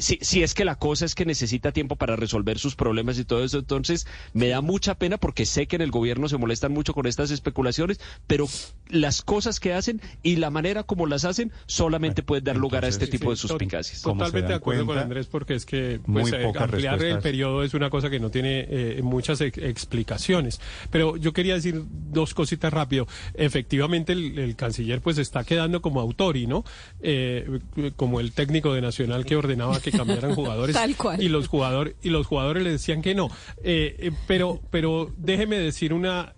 si, 0.00 0.18
si 0.22 0.42
es 0.42 0.54
que 0.54 0.64
la 0.64 0.76
cosa 0.76 1.04
es 1.04 1.14
que 1.14 1.26
necesita 1.26 1.70
tiempo 1.70 1.96
para 1.96 2.16
resolver 2.16 2.58
sus 2.58 2.74
problemas 2.74 3.18
y 3.18 3.24
todo 3.26 3.44
eso, 3.44 3.58
entonces 3.58 4.06
me 4.32 4.48
da 4.48 4.62
mucha 4.62 4.94
pena 4.94 5.18
porque 5.18 5.44
sé 5.44 5.66
que 5.66 5.76
en 5.76 5.82
el 5.82 5.90
gobierno 5.90 6.30
se 6.30 6.38
molestan 6.38 6.72
mucho 6.72 6.94
con 6.94 7.06
estas 7.06 7.30
especulaciones, 7.30 8.00
pero 8.26 8.48
las 8.92 9.22
cosas 9.22 9.58
que 9.58 9.72
hacen 9.72 10.00
y 10.22 10.36
la 10.36 10.50
manera 10.50 10.84
como 10.84 11.06
las 11.06 11.24
hacen 11.24 11.50
solamente 11.66 12.22
pueden 12.22 12.44
dar 12.44 12.56
lugar 12.56 12.84
a 12.84 12.88
este 12.88 13.06
tipo 13.08 13.30
de 13.30 13.36
suspicacias. 13.36 14.02
Totalmente 14.02 14.48
de 14.50 14.54
acuerdo 14.54 14.86
con 14.86 14.98
Andrés 14.98 15.26
porque 15.26 15.54
es 15.54 15.66
que 15.66 16.00
muy 16.06 16.22
pues, 16.22 16.32
eh, 16.34 16.44
ampliar 16.46 16.94
el 16.94 17.00
respuestas. 17.00 17.22
periodo 17.22 17.62
es 17.64 17.74
una 17.74 17.90
cosa 17.90 18.08
que 18.10 18.20
no 18.20 18.30
tiene 18.30 18.66
eh, 18.68 19.00
muchas 19.02 19.40
ex- 19.40 19.58
explicaciones. 19.58 20.60
Pero 20.90 21.16
yo 21.16 21.32
quería 21.32 21.54
decir 21.54 21.82
dos 21.88 22.34
cositas 22.34 22.72
rápido. 22.72 23.06
Efectivamente 23.34 24.12
el, 24.12 24.38
el 24.38 24.56
canciller 24.56 25.00
pues 25.00 25.18
está 25.18 25.44
quedando 25.44 25.82
como 25.82 26.00
autori, 26.00 26.46
¿no? 26.46 26.64
Eh, 27.00 27.60
como 27.96 28.20
el 28.20 28.32
técnico 28.32 28.72
de 28.74 28.80
Nacional 28.82 29.24
que 29.24 29.36
ordenaba 29.36 29.80
que 29.80 29.90
cambiaran 29.90 30.34
jugadores 30.34 30.74
Tal 30.82 30.96
cual. 30.96 31.22
y 31.22 31.28
los 31.28 31.48
jugadores 31.48 31.94
y 32.02 32.10
los 32.10 32.26
jugadores 32.26 32.62
le 32.62 32.70
decían 32.70 33.02
que 33.02 33.14
no. 33.14 33.28
Eh, 33.64 33.96
eh, 33.98 34.10
pero 34.26 34.60
pero 34.70 35.10
déjeme 35.16 35.56
decir 35.58 35.92
una 35.92 36.34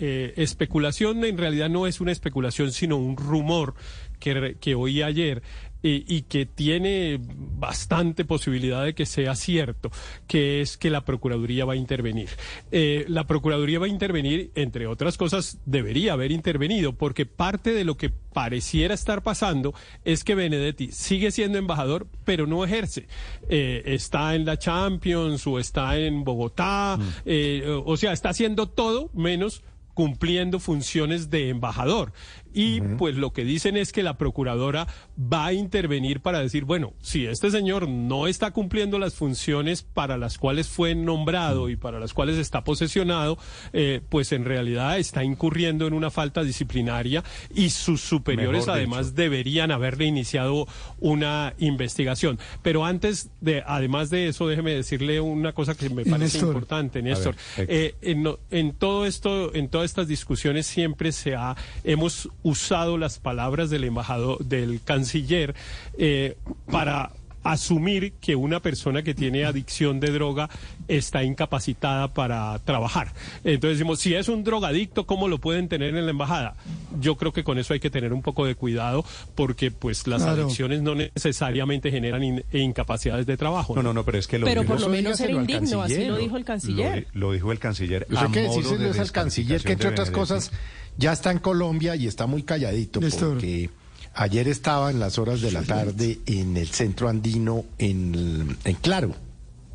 eh, 0.00 0.32
especulación 0.36 1.24
en 1.24 1.38
realidad 1.38 1.68
no 1.68 1.86
es 1.86 2.00
una 2.00 2.10
especulación 2.12 2.72
sino 2.72 2.96
un 2.96 3.16
rumor 3.16 3.74
que, 4.18 4.56
que 4.60 4.74
oí 4.74 5.02
ayer 5.02 5.42
eh, 5.82 6.04
y 6.06 6.22
que 6.22 6.44
tiene 6.44 7.18
bastante 7.22 8.26
posibilidad 8.26 8.84
de 8.84 8.94
que 8.94 9.06
sea 9.06 9.34
cierto, 9.34 9.90
que 10.26 10.60
es 10.60 10.76
que 10.76 10.90
la 10.90 11.06
Procuraduría 11.06 11.64
va 11.64 11.72
a 11.72 11.76
intervenir. 11.76 12.28
Eh, 12.70 13.06
la 13.08 13.26
Procuraduría 13.26 13.78
va 13.78 13.86
a 13.86 13.88
intervenir, 13.88 14.50
entre 14.56 14.86
otras 14.86 15.16
cosas, 15.16 15.58
debería 15.64 16.12
haber 16.12 16.32
intervenido, 16.32 16.92
porque 16.92 17.24
parte 17.24 17.72
de 17.72 17.84
lo 17.84 17.96
que 17.96 18.10
pareciera 18.10 18.92
estar 18.92 19.22
pasando 19.22 19.72
es 20.04 20.22
que 20.22 20.34
Benedetti 20.34 20.92
sigue 20.92 21.30
siendo 21.30 21.56
embajador, 21.56 22.06
pero 22.24 22.46
no 22.46 22.62
ejerce. 22.62 23.06
Eh, 23.48 23.82
está 23.86 24.34
en 24.34 24.44
la 24.44 24.58
Champions 24.58 25.46
o 25.46 25.58
está 25.58 25.96
en 25.96 26.24
Bogotá, 26.24 26.98
eh, 27.24 27.64
o 27.86 27.96
sea, 27.96 28.12
está 28.12 28.28
haciendo 28.28 28.68
todo 28.68 29.08
menos 29.14 29.62
cumpliendo 30.00 30.60
funciones 30.60 31.28
de 31.28 31.50
embajador. 31.50 32.14
Y 32.52 32.80
pues 32.80 33.16
lo 33.16 33.32
que 33.32 33.44
dicen 33.44 33.76
es 33.76 33.92
que 33.92 34.02
la 34.02 34.18
procuradora 34.18 34.86
va 35.20 35.46
a 35.46 35.52
intervenir 35.52 36.20
para 36.20 36.40
decir, 36.40 36.64
bueno, 36.64 36.94
si 37.00 37.26
este 37.26 37.50
señor 37.50 37.88
no 37.88 38.26
está 38.26 38.50
cumpliendo 38.50 38.98
las 38.98 39.14
funciones 39.14 39.82
para 39.82 40.16
las 40.18 40.38
cuales 40.38 40.68
fue 40.68 40.94
nombrado 40.94 41.68
y 41.68 41.76
para 41.76 42.00
las 42.00 42.14
cuales 42.14 42.36
está 42.38 42.64
posesionado, 42.64 43.38
eh, 43.72 44.00
pues 44.08 44.32
en 44.32 44.44
realidad 44.44 44.98
está 44.98 45.24
incurriendo 45.24 45.86
en 45.86 45.92
una 45.92 46.10
falta 46.10 46.42
disciplinaria 46.42 47.22
y 47.54 47.70
sus 47.70 48.00
superiores 48.00 48.66
Mejor 48.66 48.76
además 48.78 49.06
dicho. 49.10 49.22
deberían 49.22 49.70
haberle 49.70 50.04
iniciado 50.06 50.66
una 50.98 51.54
investigación. 51.58 52.38
Pero 52.62 52.84
antes 52.84 53.30
de, 53.40 53.62
además 53.66 54.10
de 54.10 54.28
eso, 54.28 54.48
déjeme 54.48 54.72
decirle 54.74 55.20
una 55.20 55.52
cosa 55.52 55.74
que 55.74 55.90
me 55.90 56.04
parece 56.04 56.38
Néstor. 56.38 56.48
importante, 56.48 57.02
Néstor. 57.02 57.36
Eh, 57.56 57.94
en, 58.02 58.26
en 58.50 58.72
todo 58.72 59.06
esto, 59.06 59.54
en 59.54 59.68
todas 59.68 59.86
estas 59.86 60.08
discusiones 60.08 60.66
siempre 60.66 61.12
se 61.12 61.34
ha, 61.34 61.56
hemos 61.84 62.28
usado 62.42 62.98
las 62.98 63.18
palabras 63.18 63.70
del 63.70 63.84
embajador, 63.84 64.38
del 64.44 64.80
canciller, 64.82 65.54
eh, 65.98 66.36
para 66.70 67.10
asumir 67.42 68.12
que 68.20 68.36
una 68.36 68.60
persona 68.60 69.02
que 69.02 69.14
tiene 69.14 69.46
adicción 69.46 69.98
de 69.98 70.10
droga 70.10 70.50
está 70.88 71.24
incapacitada 71.24 72.12
para 72.12 72.58
trabajar. 72.66 73.14
Entonces 73.44 73.78
decimos, 73.78 73.98
si 73.98 74.14
es 74.14 74.28
un 74.28 74.44
drogadicto, 74.44 75.06
¿cómo 75.06 75.26
lo 75.26 75.38
pueden 75.38 75.66
tener 75.66 75.96
en 75.96 76.04
la 76.04 76.10
embajada? 76.10 76.54
Yo 77.00 77.16
creo 77.16 77.32
que 77.32 77.42
con 77.42 77.58
eso 77.58 77.72
hay 77.72 77.80
que 77.80 77.88
tener 77.88 78.12
un 78.12 78.20
poco 78.20 78.44
de 78.44 78.56
cuidado 78.56 79.06
porque 79.34 79.70
pues 79.70 80.06
las 80.06 80.22
Claro. 80.22 80.42
adicciones 80.42 80.82
no 80.82 80.94
necesariamente 80.94 81.90
generan 81.90 82.22
in- 82.22 82.44
incapacidades 82.52 83.24
de 83.24 83.38
trabajo. 83.38 83.74
No, 83.74 83.82
no, 83.82 83.94
no, 83.94 84.04
pero 84.04 84.18
es 84.18 84.26
que 84.26 84.38
lo 84.38 84.44
Pero 84.46 84.60
dijo, 84.60 84.74
por 84.74 84.82
lo 84.82 84.88
menos 84.90 85.18
era 85.20 85.32
indigno, 85.32 85.80
así 85.80 86.04
lo 86.04 86.18
dijo 86.18 86.36
el 86.36 86.44
canciller. 86.44 87.06
lo 87.14 87.32
dijo 87.32 87.52
el 87.52 87.58
canciller. 87.58 88.06
A 88.14 88.20
hay 88.26 88.32
que 88.32 88.42
modo 88.48 88.76
de 88.76 88.90
es 88.90 88.98
al 88.98 89.12
canciller 89.12 89.62
que, 89.62 89.72
entre 89.72 89.88
otras 89.88 90.10
cosas, 90.10 90.52
ya 90.98 91.12
está 91.12 91.30
en 91.30 91.38
Colombia 91.38 91.96
y 91.96 92.06
está 92.06 92.26
muy 92.26 92.42
calladito 92.42 93.00
Néstor. 93.00 93.34
porque 93.34 93.70
ayer 94.14 94.48
estaba 94.48 94.90
en 94.90 95.00
las 95.00 95.18
horas 95.18 95.40
de 95.40 95.52
la 95.52 95.62
tarde 95.62 96.18
en 96.26 96.56
el 96.56 96.68
centro 96.68 97.08
andino 97.08 97.64
en, 97.78 98.56
en 98.64 98.74
Claro, 98.76 99.14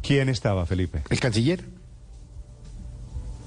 ¿Quién 0.01 0.29
estaba, 0.29 0.65
Felipe? 0.65 1.01
el 1.09 1.19
canciller. 1.19 1.63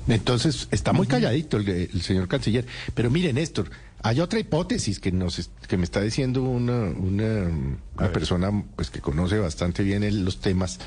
Entonces, 0.08 0.68
está 0.70 0.92
muy 0.94 1.06
calladito 1.06 1.58
el, 1.58 1.68
el 1.68 2.02
señor 2.02 2.28
canciller. 2.28 2.66
Pero 2.94 3.10
mire, 3.10 3.30
Néstor, 3.34 3.70
hay 4.02 4.20
otra 4.20 4.38
hipótesis 4.40 5.00
que 5.00 5.12
nos 5.12 5.50
que 5.68 5.76
me 5.76 5.84
está 5.84 6.00
diciendo 6.00 6.42
una, 6.42 6.84
una, 6.84 7.50
una 7.98 8.12
persona 8.12 8.64
pues 8.74 8.88
que 8.90 9.00
conoce 9.00 9.38
bastante 9.38 9.82
bien 9.82 10.02
el- 10.02 10.24
los 10.24 10.40
temas. 10.40 10.78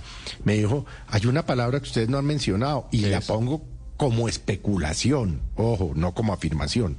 Me 0.44 0.56
dijo, 0.56 0.88
hay 1.08 1.28
una 1.28 1.46
palabra 1.46 1.80
que 1.80 1.86
ustedes 1.88 2.10
no 2.10 2.18
han 2.18 2.26
mencionado 2.26 2.88
y 2.92 3.02
¿Qué 3.02 3.10
la 3.12 3.20
es? 3.20 3.26
pongo 3.28 3.64
como 4.02 4.28
especulación, 4.28 5.42
ojo, 5.56 5.92
no 5.94 6.16
como 6.16 6.34
afirmación, 6.34 6.98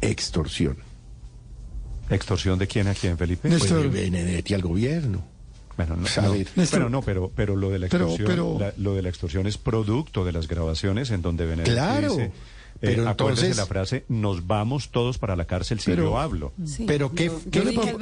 extorsión. 0.00 0.76
¿Extorsión 2.10 2.60
de 2.60 2.68
quién 2.68 2.86
a 2.86 2.94
quién, 2.94 3.18
Felipe? 3.18 3.48
Néstor. 3.48 3.80
Pues 3.88 3.92
de 3.92 4.02
Benedetti 4.02 4.54
al 4.54 4.62
gobierno. 4.62 5.24
Bueno, 5.76 5.96
no, 5.96 6.02
Pues, 6.02 6.16
a 6.18 6.22
no, 6.22 6.34
bueno, 6.70 6.88
no, 6.90 7.02
pero, 7.02 7.32
pero 7.34 7.56
lo 7.56 7.70
de 7.70 7.80
la 7.80 7.88
Pero- 7.88 8.04
extorsión, 8.06 8.28
pero- 8.28 8.56
la- 8.60 8.72
lo 8.76 8.94
de 8.94 9.02
la 9.02 9.08
extorsión 9.08 9.48
es 9.48 9.58
producto 9.58 10.24
de 10.24 10.30
las 10.30 10.46
grabaciones 10.46 11.10
en 11.10 11.22
donde 11.22 11.44
Benedetti 11.44 11.72
Claro, 11.72 12.10
dice, 12.12 12.30
pero 12.80 13.02
eh, 13.02 13.08
acuérdese 13.08 13.46
entonces- 13.46 13.56
la 13.56 13.66
frase, 13.66 14.04
nos 14.08 14.46
vamos 14.46 14.90
todos 14.92 15.18
para 15.18 15.34
la 15.34 15.44
cárcel 15.44 15.80
si 15.80 15.90
Pero- 15.90 16.04
yo 16.04 16.18
hablo. 16.20 16.52
Sí. 16.64 16.84
Pero 16.86 17.12
qué, 17.12 17.26
Yo- 17.26 17.40
qué- 17.50 17.74
yo 17.74 17.98